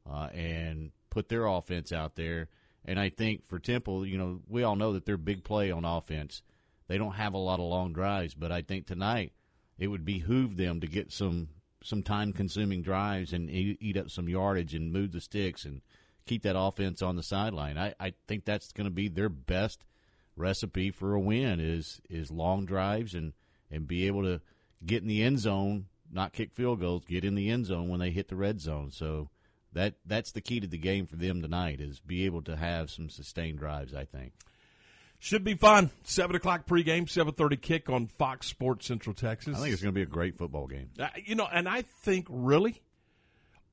uh, 0.09 0.29
and 0.33 0.91
put 1.11 1.29
their 1.29 1.45
offense 1.45 1.91
out 1.91 2.15
there, 2.15 2.47
and 2.85 2.99
I 2.99 3.09
think 3.09 3.45
for 3.45 3.59
Temple, 3.59 4.03
you 4.03 4.17
know, 4.17 4.39
we 4.49 4.63
all 4.63 4.75
know 4.75 4.93
that 4.93 5.05
they're 5.05 5.15
big 5.15 5.43
play 5.43 5.69
on 5.69 5.85
offense. 5.85 6.41
They 6.87 6.97
don't 6.97 7.13
have 7.13 7.33
a 7.33 7.37
lot 7.37 7.59
of 7.59 7.65
long 7.65 7.93
drives, 7.93 8.33
but 8.33 8.51
I 8.51 8.61
think 8.61 8.85
tonight 8.85 9.33
it 9.77 9.87
would 9.87 10.05
behoove 10.05 10.57
them 10.57 10.79
to 10.81 10.87
get 10.87 11.11
some 11.11 11.49
some 11.83 12.01
time 12.01 12.33
consuming 12.33 12.81
drives 12.81 13.31
and 13.31 13.49
eat, 13.49 13.77
eat 13.79 13.97
up 13.97 14.09
some 14.09 14.27
yardage 14.27 14.73
and 14.73 14.91
move 14.91 15.11
the 15.11 15.21
sticks 15.21 15.63
and 15.63 15.81
keep 16.25 16.43
that 16.43 16.57
offense 16.57 17.01
on 17.01 17.15
the 17.15 17.23
sideline. 17.23 17.77
I, 17.77 17.93
I 17.99 18.13
think 18.27 18.45
that's 18.45 18.73
going 18.73 18.85
to 18.85 18.91
be 18.91 19.07
their 19.07 19.29
best 19.29 19.85
recipe 20.35 20.91
for 20.91 21.13
a 21.13 21.19
win 21.19 21.59
is 21.59 22.01
is 22.09 22.31
long 22.31 22.65
drives 22.65 23.13
and 23.13 23.33
and 23.71 23.87
be 23.87 24.07
able 24.07 24.23
to 24.23 24.41
get 24.85 25.01
in 25.01 25.07
the 25.07 25.23
end 25.23 25.39
zone, 25.39 25.87
not 26.11 26.33
kick 26.33 26.53
field 26.53 26.79
goals, 26.79 27.03
get 27.05 27.25
in 27.25 27.35
the 27.35 27.49
end 27.49 27.65
zone 27.65 27.89
when 27.89 27.99
they 27.99 28.11
hit 28.11 28.27
the 28.27 28.35
red 28.35 28.61
zone. 28.61 28.91
So 28.91 29.29
that 29.73 29.95
that's 30.05 30.31
the 30.31 30.41
key 30.41 30.59
to 30.59 30.67
the 30.67 30.77
game 30.77 31.05
for 31.05 31.15
them 31.15 31.41
tonight 31.41 31.81
is 31.81 31.99
be 31.99 32.25
able 32.25 32.41
to 32.43 32.55
have 32.55 32.89
some 32.89 33.09
sustained 33.09 33.59
drives. 33.59 33.93
I 33.93 34.05
think. 34.05 34.33
Should 35.19 35.43
be 35.43 35.55
fun. 35.55 35.89
Seven 36.03 36.35
o'clock 36.35 36.67
pregame, 36.67 37.09
seven 37.09 37.33
thirty 37.33 37.57
kick 37.57 37.89
on 37.89 38.07
Fox 38.07 38.47
Sports 38.47 38.85
Central 38.85 39.15
Texas. 39.15 39.57
I 39.57 39.61
think 39.61 39.73
it's 39.73 39.81
going 39.81 39.93
to 39.93 39.97
be 39.97 40.03
a 40.03 40.05
great 40.05 40.37
football 40.37 40.67
game. 40.67 40.89
Uh, 40.99 41.07
you 41.25 41.35
know, 41.35 41.47
and 41.51 41.67
I 41.67 41.81
think 41.81 42.27
really 42.29 42.81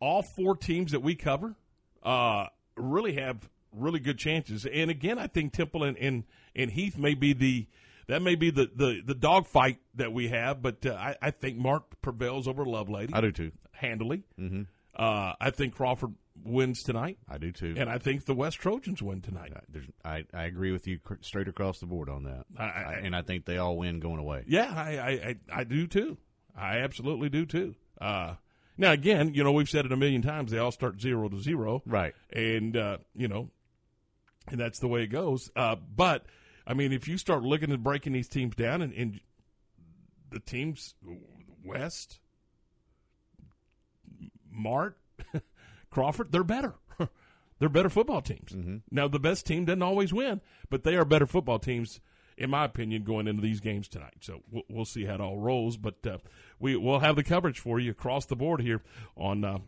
all 0.00 0.22
four 0.22 0.56
teams 0.56 0.92
that 0.92 1.00
we 1.00 1.14
cover 1.14 1.54
uh, 2.02 2.46
really 2.76 3.14
have 3.14 3.48
really 3.72 4.00
good 4.00 4.18
chances. 4.18 4.66
And 4.66 4.90
again, 4.90 5.18
I 5.18 5.26
think 5.26 5.52
Temple 5.52 5.84
and, 5.84 5.96
and, 5.98 6.24
and 6.56 6.70
Heath 6.70 6.96
may 6.96 7.14
be 7.14 7.32
the 7.34 7.66
that 8.06 8.22
may 8.22 8.34
be 8.36 8.50
the 8.50 8.70
the, 8.74 9.02
the 9.04 9.14
dog 9.14 9.46
fight 9.46 9.78
that 9.96 10.12
we 10.12 10.28
have. 10.28 10.62
But 10.62 10.86
uh, 10.86 10.94
I, 10.94 11.16
I 11.20 11.30
think 11.30 11.58
Mart 11.58 11.82
prevails 12.00 12.48
over 12.48 12.64
Lovelady. 12.64 13.10
I 13.12 13.20
do 13.20 13.32
too. 13.32 13.52
handily. 13.72 14.22
Mm-hmm. 14.40 14.62
Uh, 14.96 15.32
I 15.40 15.50
think 15.50 15.74
Crawford 15.74 16.14
wins 16.42 16.82
tonight, 16.82 17.18
I 17.28 17.38
do 17.38 17.52
too. 17.52 17.74
and 17.76 17.88
I 17.88 17.98
think 17.98 18.24
the 18.24 18.34
West 18.34 18.58
Trojans 18.58 19.02
win 19.02 19.20
tonight. 19.20 19.52
There's, 19.68 19.86
I 20.04 20.24
I 20.34 20.44
agree 20.44 20.72
with 20.72 20.86
you 20.86 20.98
straight 21.20 21.48
across 21.48 21.78
the 21.78 21.86
board 21.86 22.08
on 22.08 22.24
that. 22.24 22.44
I- 22.58 22.64
I- 22.64 23.00
and 23.04 23.14
I 23.14 23.22
think 23.22 23.44
they 23.44 23.58
all 23.58 23.76
win 23.76 24.00
going 24.00 24.18
away. 24.18 24.44
Yeah, 24.46 24.72
I, 24.74 24.96
I, 24.98 25.10
I, 25.10 25.36
I 25.60 25.64
do 25.64 25.86
too. 25.86 26.18
I 26.56 26.78
absolutely 26.78 27.28
do 27.28 27.46
too. 27.46 27.74
Uh, 28.00 28.34
now, 28.76 28.90
again, 28.92 29.34
you 29.34 29.44
know, 29.44 29.52
we've 29.52 29.68
said 29.68 29.86
it 29.86 29.92
a 29.92 29.96
million 29.96 30.22
times. 30.22 30.50
They 30.50 30.58
all 30.58 30.72
start 30.72 31.00
zero 31.00 31.28
to 31.28 31.38
zero, 31.40 31.82
Right. 31.86 32.14
And 32.32 32.76
uh, 32.76 32.98
you 33.14 33.28
know, 33.28 33.50
and 34.50 34.58
that's 34.60 34.80
the 34.80 34.88
way 34.88 35.02
it 35.04 35.08
goes. 35.08 35.50
Uh, 35.54 35.76
but 35.76 36.26
I 36.66 36.74
mean, 36.74 36.92
if 36.92 37.06
you 37.08 37.16
start 37.18 37.42
looking 37.44 37.70
at 37.72 37.82
breaking 37.82 38.12
these 38.14 38.28
teams 38.28 38.56
down, 38.56 38.82
and, 38.82 38.92
and 38.92 39.20
the 40.30 40.40
teams 40.40 40.94
West, 41.64 42.18
Mart, 44.50 44.96
Crawford, 45.94 46.32
they're 46.32 46.42
better. 46.42 46.74
they're 47.58 47.68
better 47.68 47.88
football 47.88 48.20
teams. 48.20 48.82
Now, 48.90 49.06
the 49.06 49.20
best 49.20 49.46
team 49.46 49.64
doesn't 49.64 49.82
always 49.82 50.12
win, 50.12 50.40
but 50.68 50.82
they 50.82 50.96
are 50.96 51.04
better 51.04 51.26
football 51.26 51.60
teams, 51.60 52.00
in 52.36 52.50
my 52.50 52.64
opinion, 52.64 53.04
going 53.04 53.28
into 53.28 53.40
these 53.40 53.60
games 53.60 53.86
tonight. 53.86 54.16
So 54.20 54.42
we'll, 54.50 54.64
we'll 54.68 54.84
see 54.84 55.04
how 55.04 55.14
it 55.14 55.20
all 55.20 55.38
rolls. 55.38 55.76
But 55.76 56.04
uh, 56.04 56.18
we 56.58 56.74
will 56.74 56.98
have 56.98 57.14
the 57.14 57.22
coverage 57.22 57.60
for 57.60 57.78
you 57.78 57.92
across 57.92 58.26
the 58.26 58.36
board 58.36 58.60
here 58.60 58.82
on. 59.16 59.44
Uh, 59.44 59.58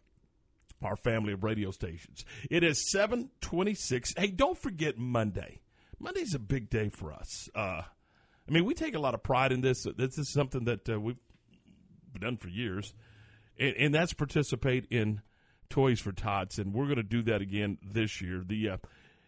our 0.83 0.95
family 0.95 1.33
of 1.33 1.43
radio 1.43 1.71
stations. 1.71 2.27
It 2.51 2.62
is 2.62 2.91
726. 2.91 4.12
Hey, 4.15 4.27
don't 4.27 4.59
forget 4.59 4.99
Monday. 4.99 5.62
Monday's 5.99 6.35
a 6.35 6.39
big 6.39 6.69
day 6.69 6.91
for 6.91 7.15
us. 7.15 7.49
Uh, 7.55 7.81
I 8.47 8.53
mean, 8.53 8.67
we 8.67 8.75
take 8.75 8.95
a 8.95 8.99
lot 8.99 9.15
of 9.15 9.23
pride 9.23 9.53
in 9.53 9.62
this. 9.62 9.87
This 9.97 10.19
is 10.19 10.31
something 10.31 10.65
that 10.65 10.87
uh, 10.87 11.01
we've 11.01 11.17
done 12.21 12.37
for 12.37 12.49
years, 12.49 12.93
and, 13.59 13.75
and 13.77 13.95
that's 13.95 14.12
participate 14.12 14.87
in 14.91 15.23
Toys 15.69 16.01
for 16.01 16.13
Tots, 16.13 16.59
and 16.59 16.73
we're 16.73 16.85
going 16.85 16.97
to 16.97 17.03
do 17.03 17.23
that 17.23 17.41
again 17.41 17.79
this 17.83 18.21
year. 18.21 18.43
The 18.47 18.71
uh, 18.71 18.77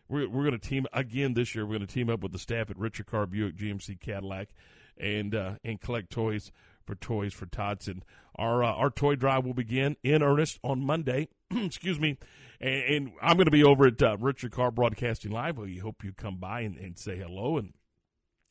we're 0.09 0.29
we're 0.29 0.45
going 0.45 0.59
to 0.59 0.69
team 0.69 0.87
again 0.93 1.35
this 1.35 1.55
year. 1.55 1.65
We're 1.65 1.77
going 1.77 1.87
to 1.87 1.93
team 1.93 2.11
up 2.11 2.23
with 2.23 2.33
the 2.33 2.39
staff 2.39 2.71
at 2.71 2.79
Richard 2.79 3.07
Carr 3.07 3.27
Buick 3.27 3.57
GMC 3.57 4.01
Cadillac, 4.01 4.49
and 4.97 5.35
uh, 5.35 5.53
and 5.65 5.81
collect 5.81 6.11
toys 6.11 6.51
for 6.85 6.95
Toys 6.95 7.35
for 7.35 7.47
Tots. 7.47 7.89
And 7.89 8.05
our 8.37 8.65
uh, 8.65 8.73
our 8.73 8.91
toy 8.91 9.15
drive 9.15 9.45
will 9.45 9.55
begin 9.55 9.97
in 10.03 10.23
earnest 10.23 10.59
on 10.63 10.81
Monday. 10.81 11.29
Excuse 11.51 12.01
me, 12.01 12.19
and, 12.61 12.83
and 12.85 13.13
I'm 13.23 13.37
going 13.37 13.47
to 13.47 13.51
be 13.51 13.65
over 13.65 13.87
at 13.87 14.03
uh, 14.03 14.17
Richard 14.19 14.53
Carr 14.53 14.71
Broadcasting 14.71 15.31
Live. 15.31 15.59
We 15.59 15.79
hope 15.79 16.03
you 16.03 16.13
come 16.13 16.37
by 16.37 16.61
and, 16.61 16.77
and 16.77 16.99
say 16.99 17.17
hello 17.17 17.59
and 17.59 17.75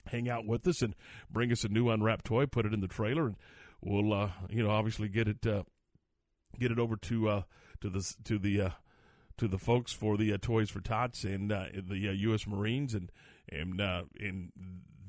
hang 0.07 0.29
out 0.29 0.45
with 0.45 0.67
us 0.67 0.81
and 0.81 0.95
bring 1.29 1.51
us 1.51 1.63
a 1.63 1.69
new 1.69 1.89
unwrapped 1.89 2.25
toy, 2.25 2.45
put 2.45 2.65
it 2.65 2.73
in 2.73 2.81
the 2.81 2.87
trailer, 2.87 3.25
and 3.27 3.35
we'll 3.81 4.13
uh, 4.13 4.29
you 4.49 4.63
know 4.63 4.69
obviously 4.69 5.07
get 5.07 5.27
it 5.27 5.45
uh, 5.45 5.63
get 6.59 6.71
it 6.71 6.79
over 6.79 6.95
to 6.95 7.29
uh, 7.29 7.41
to 7.81 7.89
the 7.89 8.15
to 8.23 8.37
the 8.37 8.61
uh, 8.61 8.69
to 9.37 9.47
the 9.47 9.57
folks 9.57 9.91
for 9.91 10.17
the 10.17 10.33
uh, 10.33 10.37
Toys 10.41 10.69
for 10.69 10.81
Tots 10.81 11.23
and 11.23 11.51
uh, 11.51 11.65
the 11.73 12.09
uh, 12.09 12.11
U.S. 12.11 12.47
Marines 12.47 12.93
and 12.93 13.11
and 13.49 13.79
uh, 13.79 14.03
in 14.19 14.51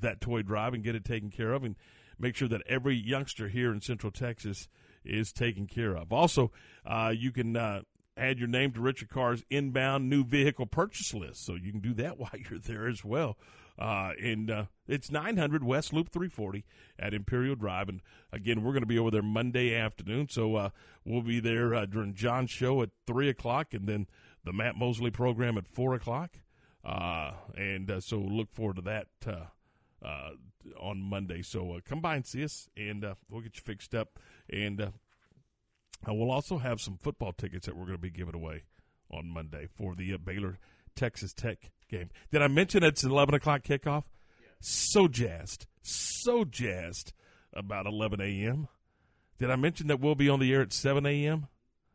that 0.01 0.21
toy 0.21 0.43
drive 0.43 0.75
and 0.75 0.85
get 0.85 0.95
it 0.95 1.05
taken 1.05 1.31
care 1.31 1.53
of 1.53 1.65
and 1.65 1.77
make 2.19 2.37
sure 2.37 2.49
that 2.49 2.63
every 2.67 2.95
youngster 2.95 3.49
here 3.49 3.73
in 3.73 3.81
Central 3.81 4.13
Texas 4.13 4.69
is 5.05 5.33
taken 5.33 5.67
care 5.67 5.97
of. 5.97 6.13
Also, 6.13 6.53
uh, 6.87 7.13
you 7.17 7.33
can 7.33 7.57
uh, 7.57 7.83
add 8.17 8.39
your 8.39 8.49
name 8.49 8.73
to 8.73 8.81
Richard 8.81 9.09
Carr's 9.09 9.45
inbound 9.51 10.09
new 10.09 10.25
vehicle 10.25 10.67
purchase 10.67 11.15
list, 11.15 11.45
so 11.45 11.55
you 11.55 11.73
can 11.73 11.81
do 11.81 11.95
that 11.95 12.19
while 12.19 12.31
you're 12.51 12.59
there 12.59 12.89
as 12.89 13.05
well. 13.05 13.37
Uh, 13.79 14.13
and 14.21 14.51
uh, 14.51 14.65
it's 14.89 15.11
900 15.11 15.63
West 15.63 15.93
Loop 15.93 16.11
340 16.11 16.65
at 16.99 17.15
Imperial 17.15 17.55
Drive. 17.55 17.89
And 17.89 18.01
again, 18.33 18.63
we're 18.63 18.73
going 18.73 18.83
to 18.83 18.87
be 18.87 18.99
over 18.99 19.11
there 19.11 19.23
Monday 19.23 19.75
afternoon, 19.75 20.29
so 20.29 20.57
uh, 20.57 20.71
we'll 21.05 21.23
be 21.23 21.39
there 21.39 21.75
uh, 21.75 21.87
during 21.87 22.15
John's 22.15 22.51
show 22.51 22.83
at 22.83 22.91
three 23.07 23.29
o'clock, 23.29 23.75
and 23.75 23.89
then 23.89 24.09
the 24.45 24.53
Matt 24.53 24.77
Mosley 24.77 25.11
program 25.11 25.57
at 25.57 25.69
four 25.69 25.95
o'clock. 25.95 26.39
Uh, 26.85 27.33
and 27.57 27.91
uh, 27.91 28.01
so 28.01 28.19
look 28.19 28.53
forward 28.53 28.77
to 28.77 28.83
that 28.83 29.07
on 30.79 31.01
Monday. 31.01 31.43
So 31.43 31.79
come 31.85 32.01
by 32.01 32.17
and 32.17 32.27
see 32.27 32.43
us, 32.43 32.69
and 32.77 33.07
we'll 33.31 33.43
get 33.43 33.57
you 33.57 33.63
fixed 33.65 33.95
up. 33.95 34.19
And 34.51 34.93
we'll 36.07 36.33
also 36.33 36.59
have 36.59 36.81
some 36.81 36.97
football 36.97 37.33
tickets 37.33 37.67
that 37.67 37.77
we're 37.77 37.87
going 37.87 37.97
to 37.97 38.03
be 38.03 38.11
giving 38.11 38.35
away 38.35 38.65
on 39.11 39.29
Monday 39.29 39.69
for 39.73 39.95
the 39.95 40.17
Baylor 40.17 40.59
Texas 40.97 41.33
Tech 41.33 41.71
game. 41.89 42.11
Did 42.31 42.43
I 42.43 42.49
mention 42.49 42.83
it's 42.83 43.03
an 43.03 43.11
11 43.11 43.35
o'clock 43.35 43.63
kickoff? 43.63 44.05
So 44.61 45.09
jazzed, 45.09 45.67
so 45.83 46.45
jazzed 46.45 47.13
about 47.53 47.87
11 47.87 48.21
a.m. 48.21 48.69
Did 49.39 49.51
I 49.51 49.57
mention 49.57 49.87
that 49.89 50.01
we'll 50.01 50.15
be 50.15 50.29
on 50.29 50.41
the 50.41 50.53
air 50.53 50.63
at 50.63 50.73
7 50.73 51.07
a.m.? 51.07 51.47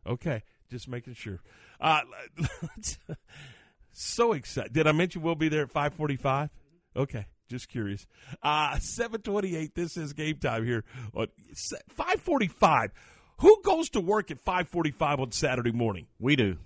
Okay, 0.06 0.44
just 0.70 0.88
making 0.88 1.14
sure. 1.14 1.42
Uh, 1.80 2.02
so 3.92 4.34
excited. 4.34 4.74
Did 4.74 4.88
I 4.88 4.92
mention 4.94 5.22
we'll 5.22 5.36
be 5.36 5.50
there 5.50 5.64
at 5.64 5.72
545? 5.72 6.50
Okay, 6.96 7.26
just 7.50 7.70
curious. 7.70 8.06
Uh, 8.42 8.80
728, 8.80 9.76
this 9.76 9.98
is 9.98 10.14
game 10.14 10.38
time 10.38 10.66
here. 10.66 10.84
on 11.14 11.28
545. 11.90 12.92
Who 13.40 13.62
goes 13.64 13.90
to 13.90 14.00
work 14.00 14.32
at 14.32 14.40
545 14.40 15.20
on 15.20 15.32
Saturday 15.32 15.72
morning? 15.72 16.08
We 16.20 16.36
do. 16.36 16.58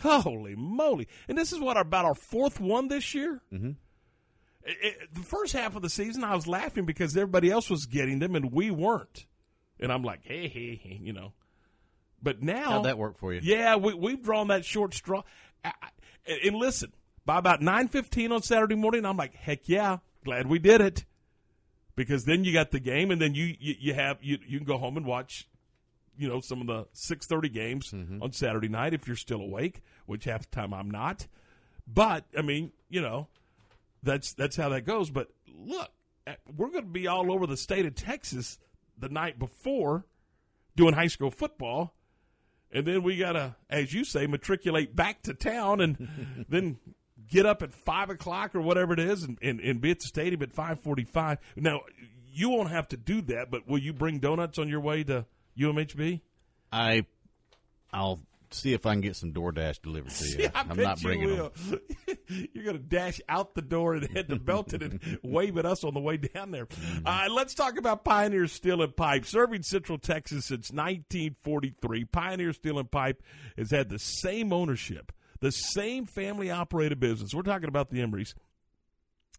Holy 0.00 0.54
moly. 0.56 1.08
And 1.28 1.38
this 1.38 1.52
is 1.52 1.60
what, 1.60 1.76
about 1.76 2.04
our 2.04 2.14
fourth 2.14 2.60
one 2.60 2.88
this 2.88 3.14
year? 3.14 3.40
Mm-hmm. 3.52 3.70
It- 4.64 4.76
it- 4.82 5.14
the 5.14 5.20
first 5.22 5.52
half 5.52 5.76
of 5.76 5.82
the 5.82 5.90
season, 5.90 6.24
I 6.24 6.34
was 6.34 6.46
laughing 6.46 6.84
because 6.84 7.16
everybody 7.16 7.50
else 7.50 7.70
was 7.70 7.86
getting 7.86 8.18
them 8.18 8.34
and 8.34 8.52
we 8.52 8.70
weren't. 8.70 9.26
And 9.80 9.92
I'm 9.92 10.02
like, 10.02 10.20
hey, 10.24 10.48
hey, 10.48 10.80
hey, 10.82 11.00
you 11.02 11.12
know. 11.12 11.32
But 12.22 12.42
now. 12.42 12.70
How'd 12.70 12.84
that 12.86 12.98
work 12.98 13.18
for 13.18 13.32
you? 13.34 13.40
Yeah, 13.42 13.76
we, 13.76 13.92
we've 13.94 14.22
drawn 14.22 14.48
that 14.48 14.64
short 14.64 14.94
straw. 14.94 15.22
I, 15.64 15.72
I- 15.82 16.38
and 16.44 16.56
listen, 16.56 16.92
by 17.26 17.38
about 17.38 17.60
9.15 17.60 18.30
on 18.30 18.42
Saturday 18.42 18.74
morning, 18.76 19.04
I'm 19.04 19.16
like, 19.16 19.34
heck 19.34 19.68
yeah, 19.68 19.98
glad 20.24 20.46
we 20.46 20.58
did 20.58 20.80
it. 20.80 21.04
Because 21.96 22.24
then 22.24 22.42
you 22.44 22.52
got 22.52 22.70
the 22.72 22.80
game, 22.80 23.10
and 23.10 23.20
then 23.22 23.34
you, 23.34 23.54
you, 23.60 23.74
you 23.78 23.94
have 23.94 24.18
you, 24.20 24.38
you 24.48 24.58
can 24.58 24.66
go 24.66 24.78
home 24.78 24.96
and 24.96 25.06
watch 25.06 25.46
you 26.16 26.28
know 26.28 26.40
some 26.40 26.60
of 26.60 26.66
the 26.66 26.86
6:30 26.94 27.52
games 27.52 27.92
on 27.92 28.32
Saturday 28.32 28.68
night 28.68 28.94
if 28.94 29.06
you're 29.06 29.16
still 29.16 29.40
awake, 29.40 29.82
which 30.06 30.24
half 30.24 30.50
the 30.50 30.56
time 30.56 30.72
I'm 30.72 30.90
not. 30.90 31.26
But 31.86 32.24
I 32.36 32.42
mean, 32.42 32.72
you 32.88 33.00
know, 33.00 33.28
that's 34.02 34.32
that's 34.32 34.56
how 34.56 34.68
that 34.70 34.82
goes. 34.82 35.10
But 35.10 35.28
look, 35.48 35.90
eh, 36.26 36.34
we're 36.56 36.70
going 36.70 36.84
to 36.84 36.90
be 36.90 37.06
all 37.06 37.32
over 37.32 37.46
the 37.46 37.56
state 37.56 37.86
of 37.86 37.94
Texas 37.94 38.58
the 38.98 39.08
night 39.08 39.38
before 39.38 40.06
doing 40.76 40.94
high 40.94 41.08
school 41.08 41.30
football, 41.30 41.94
and 42.70 42.86
then 42.86 43.02
we 43.02 43.16
got 43.16 43.32
to, 43.32 43.56
as 43.70 43.92
you 43.92 44.04
say, 44.04 44.26
matriculate 44.26 44.94
back 44.94 45.22
to 45.22 45.34
town 45.34 45.80
and 45.80 46.46
then 46.48 46.78
get 47.28 47.46
up 47.46 47.62
at 47.62 47.72
five 47.72 48.10
o'clock 48.10 48.54
or 48.54 48.60
whatever 48.60 48.92
it 48.92 49.00
is 49.00 49.22
and, 49.22 49.38
and, 49.40 49.60
and 49.60 49.80
be 49.80 49.90
at 49.90 50.00
the 50.00 50.06
stadium 50.06 50.42
at 50.42 50.52
five 50.52 50.80
forty-five. 50.80 51.38
Now 51.56 51.82
you 52.32 52.50
won't 52.50 52.70
have 52.70 52.88
to 52.88 52.96
do 52.96 53.20
that, 53.22 53.50
but 53.50 53.68
will 53.68 53.78
you 53.78 53.92
bring 53.92 54.18
donuts 54.18 54.58
on 54.58 54.68
your 54.68 54.80
way 54.80 55.04
to 55.04 55.24
UMHB? 55.58 56.20
I, 56.72 57.06
I'll 57.92 58.20
see 58.50 58.72
if 58.72 58.86
I 58.86 58.92
can 58.92 59.00
get 59.00 59.16
some 59.16 59.32
DoorDash 59.32 59.82
delivered 59.82 60.10
to 60.12 60.24
you. 60.28 60.36
Yeah, 60.40 60.50
I 60.54 60.60
I'm 60.60 60.68
bet 60.68 60.78
not 60.78 61.00
you 61.00 61.06
bringing 61.06 61.28
will. 61.36 61.52
them. 61.68 61.80
You're 62.52 62.64
going 62.64 62.76
to 62.76 62.82
dash 62.82 63.20
out 63.28 63.54
the 63.54 63.62
door 63.62 63.94
and 63.94 64.08
head 64.10 64.28
to 64.28 64.36
Belton 64.36 64.82
and 64.82 65.18
wave 65.22 65.58
at 65.58 65.66
us 65.66 65.84
on 65.84 65.94
the 65.94 66.00
way 66.00 66.16
down 66.16 66.50
there. 66.50 66.66
Uh, 67.04 67.26
let's 67.30 67.54
talk 67.54 67.78
about 67.78 68.04
Pioneer 68.04 68.46
Steel 68.46 68.82
and 68.82 68.96
Pipe. 68.96 69.24
Serving 69.26 69.62
Central 69.62 69.98
Texas 69.98 70.46
since 70.46 70.70
1943, 70.70 72.04
Pioneer 72.06 72.52
Steel 72.52 72.78
and 72.78 72.90
Pipe 72.90 73.22
has 73.56 73.70
had 73.70 73.88
the 73.88 73.98
same 73.98 74.52
ownership, 74.52 75.12
the 75.40 75.50
same 75.50 76.06
family 76.06 76.50
operated 76.50 76.98
business. 77.00 77.34
We're 77.34 77.42
talking 77.42 77.68
about 77.68 77.90
the 77.90 77.98
Emerys. 78.00 78.34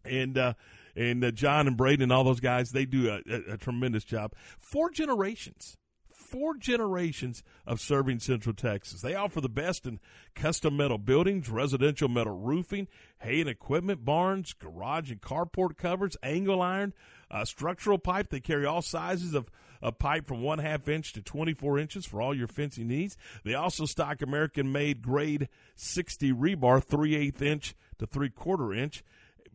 And 0.03 0.37
uh, 0.37 0.53
and 0.95 1.23
uh, 1.23 1.31
John 1.31 1.65
and 1.67 1.75
Braden 1.75 2.03
and 2.03 2.11
all 2.11 2.23
those 2.23 2.39
guys, 2.39 2.69
they 2.69 2.85
do 2.85 3.09
a, 3.09 3.21
a, 3.33 3.53
a 3.53 3.57
tremendous 3.57 4.03
job. 4.03 4.33
Four 4.59 4.91
generations 4.91 5.77
four 6.15 6.55
generations 6.55 7.43
of 7.65 7.79
serving 7.79 8.19
Central 8.19 8.55
Texas. 8.55 9.01
They 9.01 9.15
offer 9.15 9.41
the 9.41 9.49
best 9.49 9.85
in 9.85 9.99
custom 10.33 10.77
metal 10.77 10.97
buildings, 10.97 11.49
residential 11.49 12.07
metal 12.07 12.37
roofing, 12.37 12.87
hay 13.19 13.41
and 13.41 13.49
equipment 13.49 14.05
barns, 14.05 14.53
garage 14.53 15.11
and 15.11 15.21
carport 15.21 15.77
covers, 15.77 16.17
angle 16.23 16.61
iron, 16.61 16.93
uh, 17.29 17.45
structural 17.45 17.97
pipe. 17.97 18.29
They 18.29 18.39
carry 18.39 18.65
all 18.65 18.81
sizes 18.81 19.33
of, 19.33 19.49
a 19.81 19.91
pipe 19.91 20.25
from 20.25 20.41
one 20.41 20.59
half 20.59 20.87
inch 20.87 21.13
to 21.13 21.21
24 21.21 21.79
inches 21.79 22.05
for 22.05 22.21
all 22.21 22.35
your 22.35 22.47
fencing 22.47 22.87
needs. 22.87 23.17
They 23.43 23.53
also 23.53 23.85
stock 23.85 24.21
American 24.21 24.71
made 24.71 25.01
grade 25.01 25.47
60 25.75 26.33
rebar, 26.33 26.83
3 26.83 27.15
8 27.15 27.41
inch 27.41 27.75
to 27.99 28.07
3 28.07 28.29
quarter 28.29 28.73
inch. 28.73 29.03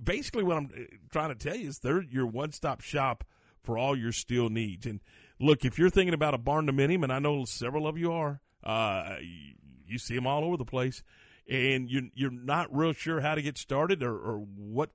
Basically, 0.03 0.45
what 0.45 0.57
I'm 0.57 0.71
uh, 0.75 0.83
trying 1.11 1.31
to 1.31 1.35
tell 1.35 1.57
you 1.57 1.69
is 1.69 1.79
they're 1.79 2.03
your 2.03 2.27
one 2.27 2.53
stop 2.53 2.81
shop 2.81 3.25
for 3.63 3.77
all 3.77 3.97
your 3.97 4.13
steel 4.13 4.49
needs. 4.49 4.87
And 4.87 5.01
look, 5.41 5.65
if 5.65 5.79
you're 5.79 5.91
thinking 5.91 6.15
about 6.15 6.35
a 6.35 6.39
barn 6.39 6.67
dominium, 6.67 7.03
and 7.03 7.13
I 7.13 7.19
know 7.19 7.45
several 7.45 7.87
of 7.87 7.99
you 7.99 8.13
are, 8.13 8.41
uh, 8.63 9.17
you, 9.21 9.55
you 9.87 9.99
see 9.99 10.15
them 10.15 10.27
all 10.27 10.45
over 10.45 10.57
the 10.57 10.65
place, 10.65 11.03
and 11.49 11.91
you're 11.91 12.05
you're 12.15 12.31
not 12.31 12.75
real 12.75 12.93
sure 12.93 13.21
how 13.21 13.35
to 13.35 13.43
get 13.43 13.59
started 13.59 14.03
or, 14.03 14.15
or 14.15 14.39
what 14.39 14.91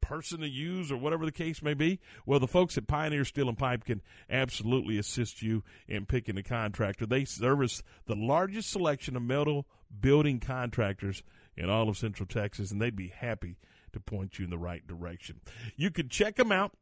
person 0.00 0.40
to 0.40 0.48
use 0.48 0.92
or 0.92 0.96
whatever 0.98 1.24
the 1.24 1.32
case 1.32 1.62
may 1.62 1.72
be. 1.72 1.98
Well, 2.26 2.38
the 2.38 2.46
folks 2.46 2.76
at 2.76 2.86
Pioneer 2.86 3.24
Steel 3.24 3.48
and 3.48 3.56
Pipe 3.56 3.84
can 3.84 4.02
absolutely 4.28 4.98
assist 4.98 5.40
you 5.40 5.62
in 5.88 6.04
picking 6.04 6.36
a 6.36 6.42
contractor. 6.42 7.06
They 7.06 7.24
service 7.24 7.82
the 8.06 8.14
largest 8.14 8.70
selection 8.70 9.16
of 9.16 9.22
metal 9.22 9.66
building 10.00 10.40
contractors 10.40 11.22
in 11.56 11.70
all 11.70 11.88
of 11.88 11.96
Central 11.96 12.26
Texas, 12.26 12.70
and 12.70 12.82
they'd 12.82 12.96
be 12.96 13.08
happy 13.08 13.56
to 13.92 14.00
point 14.00 14.38
you 14.38 14.44
in 14.44 14.50
the 14.50 14.58
right 14.58 14.86
direction. 14.86 15.40
You 15.76 15.90
can 15.90 16.08
check 16.08 16.36
them 16.36 16.52
out 16.52 16.72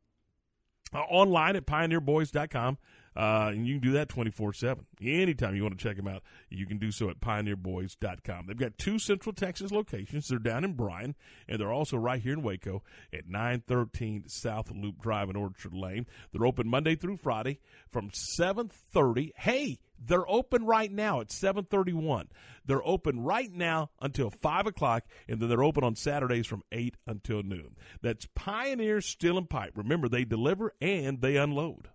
uh, 0.92 0.98
online 0.98 1.56
at 1.56 1.66
pioneerboys.com. 1.66 2.78
Uh, 3.14 3.50
and 3.52 3.66
you 3.66 3.74
can 3.74 3.82
do 3.82 3.92
that 3.92 4.08
24 4.08 4.54
7. 4.54 4.86
Anytime 5.02 5.54
you 5.54 5.62
want 5.62 5.78
to 5.78 5.82
check 5.82 5.96
them 5.96 6.08
out, 6.08 6.22
you 6.48 6.66
can 6.66 6.78
do 6.78 6.90
so 6.90 7.10
at 7.10 7.20
pioneerboys.com. 7.20 8.46
They've 8.46 8.56
got 8.56 8.78
two 8.78 8.98
Central 8.98 9.34
Texas 9.34 9.70
locations. 9.70 10.28
They're 10.28 10.38
down 10.38 10.64
in 10.64 10.72
Bryan, 10.72 11.14
and 11.46 11.60
they're 11.60 11.72
also 11.72 11.98
right 11.98 12.22
here 12.22 12.32
in 12.32 12.42
Waco 12.42 12.82
at 13.12 13.28
913 13.28 14.24
South 14.28 14.70
Loop 14.70 15.02
Drive 15.02 15.28
in 15.28 15.36
Orchard 15.36 15.74
Lane. 15.74 16.06
They're 16.32 16.46
open 16.46 16.68
Monday 16.68 16.96
through 16.96 17.18
Friday 17.18 17.60
from 17.90 18.10
7.30. 18.40 19.32
Hey, 19.36 19.78
they're 20.04 20.28
open 20.28 20.64
right 20.66 20.90
now 20.90 21.20
at 21.20 21.30
731. 21.30 22.28
They're 22.64 22.86
open 22.86 23.20
right 23.20 23.52
now 23.52 23.90
until 24.00 24.30
5 24.30 24.66
o'clock, 24.66 25.04
and 25.28 25.40
then 25.40 25.48
they're 25.48 25.64
open 25.64 25.84
on 25.84 25.96
Saturdays 25.96 26.46
from 26.46 26.62
8 26.72 26.96
until 27.06 27.42
noon. 27.42 27.76
That's 28.00 28.26
Pioneer 28.34 29.00
Steel 29.00 29.38
and 29.38 29.48
Pipe. 29.48 29.72
Remember, 29.76 30.08
they 30.08 30.24
deliver 30.24 30.72
and 30.80 31.20
they 31.20 31.36
unload. 31.36 31.88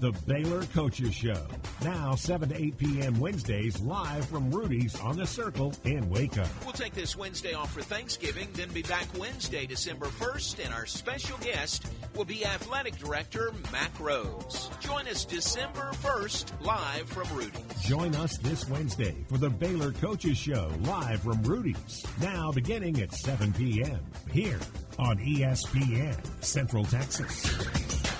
The 0.00 0.12
Baylor 0.26 0.64
Coaches 0.64 1.14
Show. 1.14 1.46
Now, 1.84 2.14
7 2.14 2.48
to 2.48 2.56
8 2.56 2.78
p.m. 2.78 3.20
Wednesdays, 3.20 3.78
live 3.82 4.24
from 4.24 4.50
Rudy's 4.50 4.98
on 4.98 5.18
the 5.18 5.26
Circle 5.26 5.74
in 5.84 6.08
Waco. 6.08 6.46
We'll 6.64 6.72
take 6.72 6.94
this 6.94 7.18
Wednesday 7.18 7.52
off 7.52 7.74
for 7.74 7.82
Thanksgiving, 7.82 8.48
then 8.54 8.70
be 8.70 8.80
back 8.80 9.06
Wednesday, 9.18 9.66
December 9.66 10.06
1st, 10.06 10.64
and 10.64 10.72
our 10.72 10.86
special 10.86 11.36
guest 11.38 11.86
will 12.16 12.24
be 12.24 12.46
Athletic 12.46 12.96
Director 12.96 13.52
Mack 13.70 13.92
Rhoades. 13.98 14.70
Join 14.80 15.06
us 15.06 15.26
December 15.26 15.90
1st, 15.92 16.64
live 16.64 17.06
from 17.06 17.36
Rudy's. 17.36 17.82
Join 17.82 18.14
us 18.14 18.38
this 18.38 18.66
Wednesday 18.70 19.14
for 19.28 19.36
the 19.36 19.50
Baylor 19.50 19.92
Coaches 19.92 20.38
Show, 20.38 20.72
live 20.84 21.20
from 21.20 21.42
Rudy's. 21.42 22.06
Now, 22.22 22.50
beginning 22.52 23.02
at 23.02 23.12
7 23.12 23.52
p.m. 23.52 24.00
here 24.32 24.60
on 24.98 25.18
ESPN 25.18 26.16
Central 26.42 26.84
Texas. 26.84 28.19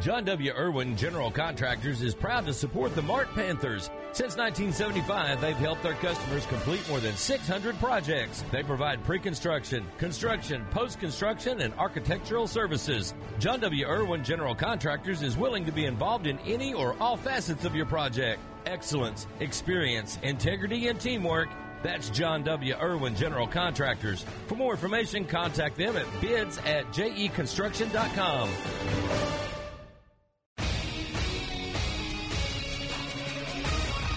John 0.00 0.24
W. 0.26 0.52
Irwin 0.52 0.96
General 0.96 1.28
Contractors 1.28 2.02
is 2.02 2.14
proud 2.14 2.46
to 2.46 2.54
support 2.54 2.94
the 2.94 3.02
Mart 3.02 3.28
Panthers. 3.34 3.90
Since 4.12 4.36
1975, 4.36 5.40
they've 5.40 5.56
helped 5.56 5.82
their 5.82 5.94
customers 5.94 6.46
complete 6.46 6.88
more 6.88 7.00
than 7.00 7.16
600 7.16 7.76
projects. 7.80 8.44
They 8.52 8.62
provide 8.62 9.02
pre-construction, 9.04 9.84
construction, 9.98 10.64
post-construction, 10.70 11.60
and 11.60 11.74
architectural 11.74 12.46
services. 12.46 13.12
John 13.40 13.58
W. 13.60 13.86
Irwin 13.86 14.22
General 14.22 14.54
Contractors 14.54 15.22
is 15.22 15.36
willing 15.36 15.64
to 15.64 15.72
be 15.72 15.86
involved 15.86 16.28
in 16.28 16.38
any 16.40 16.74
or 16.74 16.94
all 17.00 17.16
facets 17.16 17.64
of 17.64 17.74
your 17.74 17.86
project. 17.86 18.40
Excellence, 18.66 19.26
experience, 19.40 20.18
integrity, 20.22 20.86
and 20.86 21.00
teamwork. 21.00 21.48
That's 21.82 22.10
John 22.10 22.42
W. 22.42 22.74
Irwin 22.74 23.14
General 23.14 23.46
Contractors. 23.46 24.24
For 24.46 24.56
more 24.56 24.72
information, 24.72 25.24
contact 25.24 25.76
them 25.76 25.96
at 25.96 26.06
bids 26.20 26.58
at 26.58 26.86
jeconstruction.com. 26.92 28.50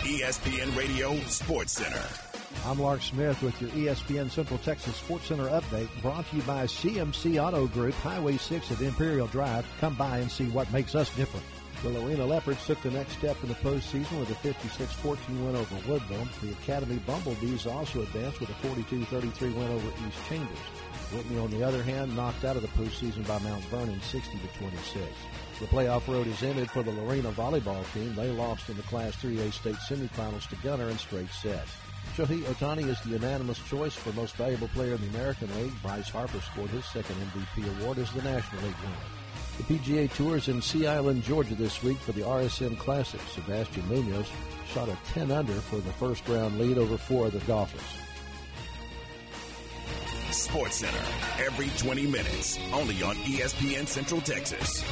ESPN 0.03 0.75
Radio 0.75 1.15
Sports 1.21 1.73
Center. 1.73 2.03
I'm 2.65 2.79
Lark 2.79 3.01
Smith 3.01 3.41
with 3.41 3.59
your 3.59 3.71
ESPN 3.71 4.29
Central 4.29 4.59
Texas 4.59 4.95
Sports 4.95 5.27
Center 5.27 5.47
update 5.47 5.89
brought 6.01 6.29
to 6.29 6.35
you 6.35 6.41
by 6.43 6.65
CMC 6.65 7.41
Auto 7.41 7.65
Group, 7.67 7.95
Highway 7.95 8.37
6 8.37 8.71
at 8.71 8.81
Imperial 8.81 9.27
Drive. 9.27 9.65
Come 9.79 9.95
by 9.95 10.19
and 10.19 10.29
see 10.29 10.45
what 10.49 10.71
makes 10.71 10.93
us 10.93 11.09
different. 11.15 11.45
The 11.83 11.89
Lorena 11.89 12.27
Leopards 12.27 12.63
took 12.67 12.79
the 12.83 12.91
next 12.91 13.13
step 13.13 13.41
in 13.41 13.49
the 13.49 13.55
postseason 13.55 14.19
with 14.19 14.29
a 14.29 14.35
56-14 14.47 15.17
win 15.43 15.55
over 15.55 15.75
Woodville. 15.87 16.27
The 16.43 16.51
Academy 16.51 16.99
Bumblebees 17.07 17.65
also 17.65 18.03
advanced 18.03 18.39
with 18.39 18.49
a 18.49 18.53
42-33 18.53 19.41
win 19.55 19.71
over 19.71 19.87
East 20.07 20.19
Chambers. 20.29 20.59
Whitney, 21.11 21.39
on 21.39 21.49
the 21.49 21.63
other 21.63 21.81
hand, 21.81 22.15
knocked 22.15 22.45
out 22.45 22.55
of 22.55 22.61
the 22.61 22.67
postseason 22.67 23.25
by 23.27 23.39
Mount 23.39 23.63
Vernon 23.65 23.99
60 23.99 24.37
to 24.37 24.59
26. 24.59 25.03
The 25.59 25.65
playoff 25.65 26.07
road 26.07 26.27
is 26.27 26.43
ended 26.43 26.69
for 26.69 26.83
the 26.83 26.91
Lorena 26.91 27.31
volleyball 27.31 27.83
team. 27.93 28.13
They 28.13 28.29
lost 28.29 28.69
in 28.69 28.77
the 28.77 28.83
Class 28.83 29.15
3A 29.15 29.51
state 29.51 29.75
semifinals 29.75 30.47
to 30.49 30.55
Gunter 30.57 30.89
in 30.89 30.99
straight 30.99 31.31
sets. 31.31 31.71
Shohei 32.15 32.41
Ohtani 32.43 32.87
is 32.89 33.01
the 33.01 33.09
unanimous 33.11 33.57
choice 33.67 33.95
for 33.95 34.13
most 34.13 34.35
valuable 34.35 34.67
player 34.67 34.93
in 34.93 35.01
the 35.01 35.17
American 35.17 35.49
League. 35.55 35.73
Bryce 35.81 36.09
Harper 36.09 36.41
scored 36.41 36.69
his 36.69 36.85
second 36.85 37.15
MVP 37.15 37.81
award 37.81 37.97
as 37.97 38.11
the 38.11 38.21
National 38.21 38.61
League 38.61 38.75
winner. 38.83 39.20
The 39.67 39.77
PGA 39.77 40.11
Tour 40.11 40.37
is 40.37 40.47
in 40.47 40.59
Sea 40.59 40.87
Island, 40.87 41.23
Georgia 41.23 41.53
this 41.53 41.83
week 41.83 41.97
for 41.99 42.13
the 42.13 42.21
RSM 42.21 42.79
Classic. 42.79 43.21
Sebastian 43.31 43.87
Munoz 43.89 44.25
shot 44.73 44.89
a 44.89 44.97
10 45.13 45.29
under 45.29 45.53
for 45.53 45.75
the 45.75 45.91
first 45.93 46.27
round 46.27 46.57
lead 46.57 46.79
over 46.79 46.97
four 46.97 47.27
other 47.27 47.39
golfers. 47.41 47.81
Sports 50.31 50.77
Center 50.77 51.03
every 51.45 51.69
20 51.77 52.07
minutes, 52.07 52.57
only 52.73 53.03
on 53.03 53.15
ESPN 53.17 53.87
Central 53.87 54.21
Texas. 54.21 54.83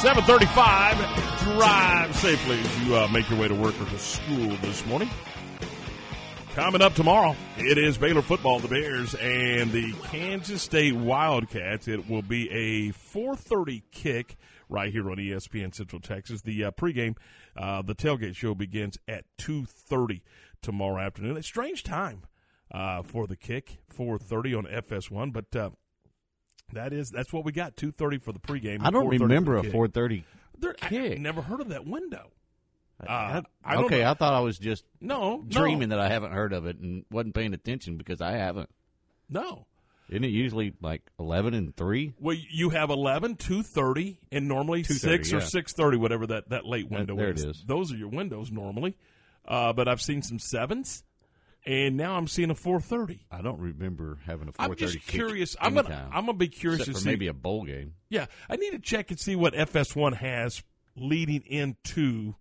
Seven 0.00 0.22
thirty-five. 0.22 0.96
Drive 1.42 2.14
safely 2.14 2.60
as 2.60 2.80
you 2.82 2.94
uh, 2.94 3.08
make 3.08 3.28
your 3.28 3.36
way 3.36 3.48
to 3.48 3.54
work 3.54 3.74
or 3.80 3.84
to 3.84 3.98
school 3.98 4.56
this 4.62 4.86
morning. 4.86 5.10
Coming 6.54 6.82
up 6.82 6.94
tomorrow, 6.94 7.34
it 7.56 7.78
is 7.78 7.98
Baylor 7.98 8.22
football, 8.22 8.60
the 8.60 8.68
Bears, 8.68 9.16
and 9.16 9.72
the 9.72 9.92
Kansas 10.04 10.62
State 10.62 10.94
Wildcats. 10.94 11.88
It 11.88 12.08
will 12.08 12.22
be 12.22 12.48
a 12.50 12.92
four 12.92 13.34
thirty 13.34 13.82
kick 13.90 14.36
right 14.68 14.92
here 14.92 15.10
on 15.10 15.16
ESPN 15.16 15.74
Central 15.74 16.00
Texas. 16.00 16.42
The 16.42 16.66
uh, 16.66 16.70
pregame, 16.70 17.16
uh, 17.56 17.82
the 17.82 17.96
tailgate 17.96 18.36
show 18.36 18.54
begins 18.54 18.98
at 19.08 19.24
two 19.36 19.64
thirty 19.64 20.22
tomorrow 20.62 21.00
afternoon. 21.02 21.36
A 21.36 21.42
strange 21.42 21.82
time 21.82 22.22
uh, 22.70 23.02
for 23.02 23.26
the 23.26 23.36
kick, 23.36 23.78
four 23.88 24.16
thirty 24.16 24.54
on 24.54 24.62
FS1, 24.64 25.32
but. 25.32 25.72
That 26.72 26.92
is 26.92 27.10
that's 27.10 27.32
what 27.32 27.44
we 27.44 27.52
got. 27.52 27.76
Two 27.76 27.90
thirty 27.92 28.18
for 28.18 28.32
the 28.32 28.38
pregame. 28.38 28.78
I 28.82 28.90
don't 28.90 29.06
4:30 29.06 29.18
for 29.18 29.24
remember 29.24 29.56
a. 29.58 29.62
4:30 29.62 30.24
I 30.82 30.88
kick. 30.88 31.18
never 31.20 31.40
heard 31.42 31.60
of 31.60 31.68
that 31.68 31.86
window. 31.86 32.30
Uh, 33.00 33.06
I- 33.10 33.42
I 33.64 33.76
okay, 33.84 34.00
know. 34.00 34.10
I 34.10 34.14
thought 34.14 34.34
I 34.34 34.40
was 34.40 34.58
just 34.58 34.84
No, 35.00 35.36
no. 35.36 35.44
dreaming 35.48 35.90
that 35.90 36.00
I 36.00 36.08
haven't 36.08 36.32
heard 36.32 36.52
of 36.52 36.66
it 36.66 36.78
and 36.78 37.04
wasn't 37.10 37.34
paying 37.34 37.54
attention 37.54 37.96
because 37.96 38.20
I 38.20 38.32
haven't. 38.32 38.68
No. 39.30 39.66
Isn't 40.10 40.24
it 40.24 40.28
usually 40.28 40.72
like 40.80 41.02
eleven 41.18 41.54
and 41.54 41.76
three? 41.76 42.14
Well, 42.18 42.34
you 42.50 42.70
have 42.70 42.88
11, 42.90 43.36
2.30, 43.36 44.16
and 44.32 44.48
normally 44.48 44.82
2:30, 44.82 44.98
6 44.98 45.32
or 45.32 45.36
yeah. 45.36 45.42
6.30, 45.42 45.98
whatever 45.98 46.26
that, 46.28 46.48
that 46.48 46.64
late 46.64 46.90
window 46.90 47.14
there 47.14 47.28
it 47.30 47.36
is. 47.38 47.44
is. 47.44 47.64
Those 47.66 47.92
are 47.92 47.96
your 47.96 48.08
windows 48.08 48.50
normally. 48.50 48.96
Uh, 49.46 49.72
but 49.74 49.86
I've 49.86 50.00
seen 50.00 50.22
some 50.22 50.38
7s, 50.38 51.02
and 51.66 51.96
now 51.96 52.16
I'm 52.16 52.28
seeing 52.28 52.50
a 52.50 52.54
4.30. 52.54 53.20
I 53.30 53.42
don't 53.42 53.58
remember 53.60 54.18
having 54.24 54.48
a 54.48 54.52
four 54.52 54.66
I'm 54.66 54.76
just 54.76 55.00
curious. 55.06 55.56
I'm 55.60 55.74
gonna 55.74 56.08
I'm 56.12 56.26
gonna 56.26 56.38
be 56.38 56.48
curious 56.48 56.84
to 56.86 56.92
for 56.92 57.00
see 57.00 57.08
maybe 57.08 57.26
a 57.26 57.34
bowl 57.34 57.64
game. 57.64 57.94
Yeah, 58.08 58.26
I 58.48 58.56
need 58.56 58.70
to 58.70 58.78
check 58.78 59.10
and 59.10 59.18
see 59.20 59.36
what 59.36 59.54
FS1 59.54 60.16
has 60.16 60.62
leading 60.96 61.42
into 61.46 62.34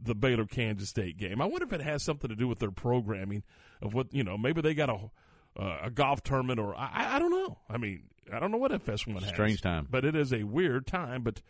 the 0.00 0.14
Baylor 0.14 0.46
Kansas 0.46 0.88
State 0.88 1.16
game. 1.16 1.40
I 1.40 1.46
wonder 1.46 1.66
if 1.66 1.72
it 1.72 1.82
has 1.82 2.02
something 2.02 2.28
to 2.28 2.36
do 2.36 2.48
with 2.48 2.58
their 2.58 2.70
programming 2.70 3.44
of 3.80 3.94
what 3.94 4.12
you 4.12 4.24
know. 4.24 4.36
Maybe 4.36 4.60
they 4.60 4.74
got 4.74 4.90
a 4.90 5.10
uh, 5.56 5.78
a 5.84 5.90
golf 5.90 6.22
tournament, 6.22 6.58
or 6.58 6.74
I, 6.74 7.16
I 7.16 7.18
don't 7.18 7.30
know. 7.30 7.58
I 7.68 7.76
mean, 7.76 8.04
I 8.32 8.40
don't 8.40 8.50
know 8.50 8.58
what 8.58 8.72
FS1 8.72 9.20
has. 9.20 9.28
Strange 9.28 9.60
time. 9.60 9.86
but 9.90 10.04
it 10.04 10.16
is 10.16 10.32
a 10.32 10.44
weird 10.44 10.86
time. 10.86 11.22
But 11.22 11.42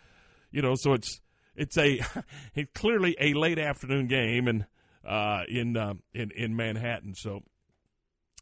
you 0.51 0.61
know, 0.62 0.75
so 0.75 0.92
it's 0.92 1.21
it's 1.57 1.77
a 1.79 2.01
it's 2.55 2.71
clearly 2.75 3.16
a 3.21 3.35
late 3.35 3.59
afternoon 3.59 4.09
game 4.09 4.49
and 4.49 4.66
uh, 5.05 5.43
in 5.49 5.77
uh, 5.77 5.95
in 6.15 6.31
in 6.33 6.57
Manhattan. 6.57 7.15
So 7.15 7.43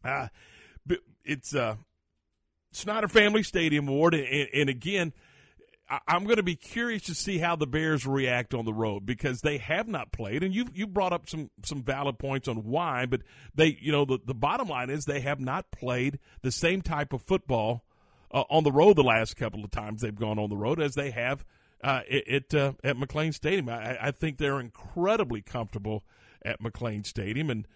uh, 0.04 0.28
it's 1.24 1.54
uh, 1.54 1.76
Snyder 2.72 3.08
Family 3.08 3.42
Stadium 3.42 3.88
Award, 3.88 4.14
and, 4.14 4.48
and 4.52 4.68
again, 4.68 5.12
I'm 6.06 6.24
going 6.24 6.36
to 6.36 6.44
be 6.44 6.54
curious 6.54 7.02
to 7.04 7.14
see 7.14 7.38
how 7.38 7.56
the 7.56 7.66
Bears 7.66 8.06
react 8.06 8.54
on 8.54 8.64
the 8.64 8.72
road 8.72 9.04
because 9.04 9.40
they 9.40 9.58
have 9.58 9.88
not 9.88 10.12
played, 10.12 10.42
and 10.42 10.54
you 10.54 10.66
you 10.72 10.86
brought 10.86 11.12
up 11.12 11.28
some 11.28 11.50
some 11.64 11.82
valid 11.82 12.18
points 12.18 12.46
on 12.46 12.58
why, 12.64 13.06
but 13.06 13.22
they 13.54 13.76
you 13.80 13.90
know 13.90 14.04
the 14.04 14.18
the 14.24 14.34
bottom 14.34 14.68
line 14.68 14.90
is 14.90 15.04
they 15.04 15.20
have 15.20 15.40
not 15.40 15.70
played 15.72 16.18
the 16.42 16.52
same 16.52 16.80
type 16.82 17.12
of 17.12 17.22
football 17.22 17.84
uh, 18.32 18.44
on 18.50 18.62
the 18.62 18.72
road 18.72 18.96
the 18.96 19.02
last 19.02 19.36
couple 19.36 19.64
of 19.64 19.70
times 19.70 20.00
they've 20.00 20.14
gone 20.14 20.38
on 20.38 20.48
the 20.48 20.56
road 20.56 20.80
as 20.80 20.94
they 20.94 21.10
have 21.10 21.44
uh, 21.82 22.00
it, 22.06 22.54
uh, 22.54 22.72
at 22.84 22.96
McLane 22.96 23.34
Stadium. 23.34 23.68
I, 23.68 23.98
I 24.00 24.10
think 24.10 24.38
they're 24.38 24.60
incredibly 24.60 25.42
comfortable 25.42 26.04
at 26.44 26.62
McLane 26.62 27.06
Stadium, 27.06 27.50
and 27.50 27.66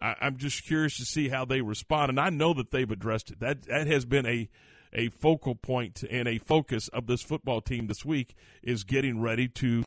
I, 0.00 0.14
I'm 0.20 0.36
just 0.36 0.64
curious 0.64 0.96
to 0.98 1.04
see 1.04 1.28
how 1.28 1.44
they 1.44 1.60
respond. 1.60 2.10
And 2.10 2.20
I 2.20 2.30
know 2.30 2.54
that 2.54 2.70
they've 2.70 2.90
addressed 2.90 3.30
it. 3.30 3.40
That 3.40 3.62
that 3.62 3.86
has 3.86 4.04
been 4.04 4.26
a 4.26 4.48
a 4.92 5.08
focal 5.08 5.54
point 5.54 6.04
and 6.08 6.28
a 6.28 6.38
focus 6.38 6.88
of 6.88 7.06
this 7.06 7.22
football 7.22 7.60
team 7.60 7.88
this 7.88 8.04
week 8.04 8.36
is 8.62 8.84
getting 8.84 9.20
ready 9.20 9.48
to 9.48 9.82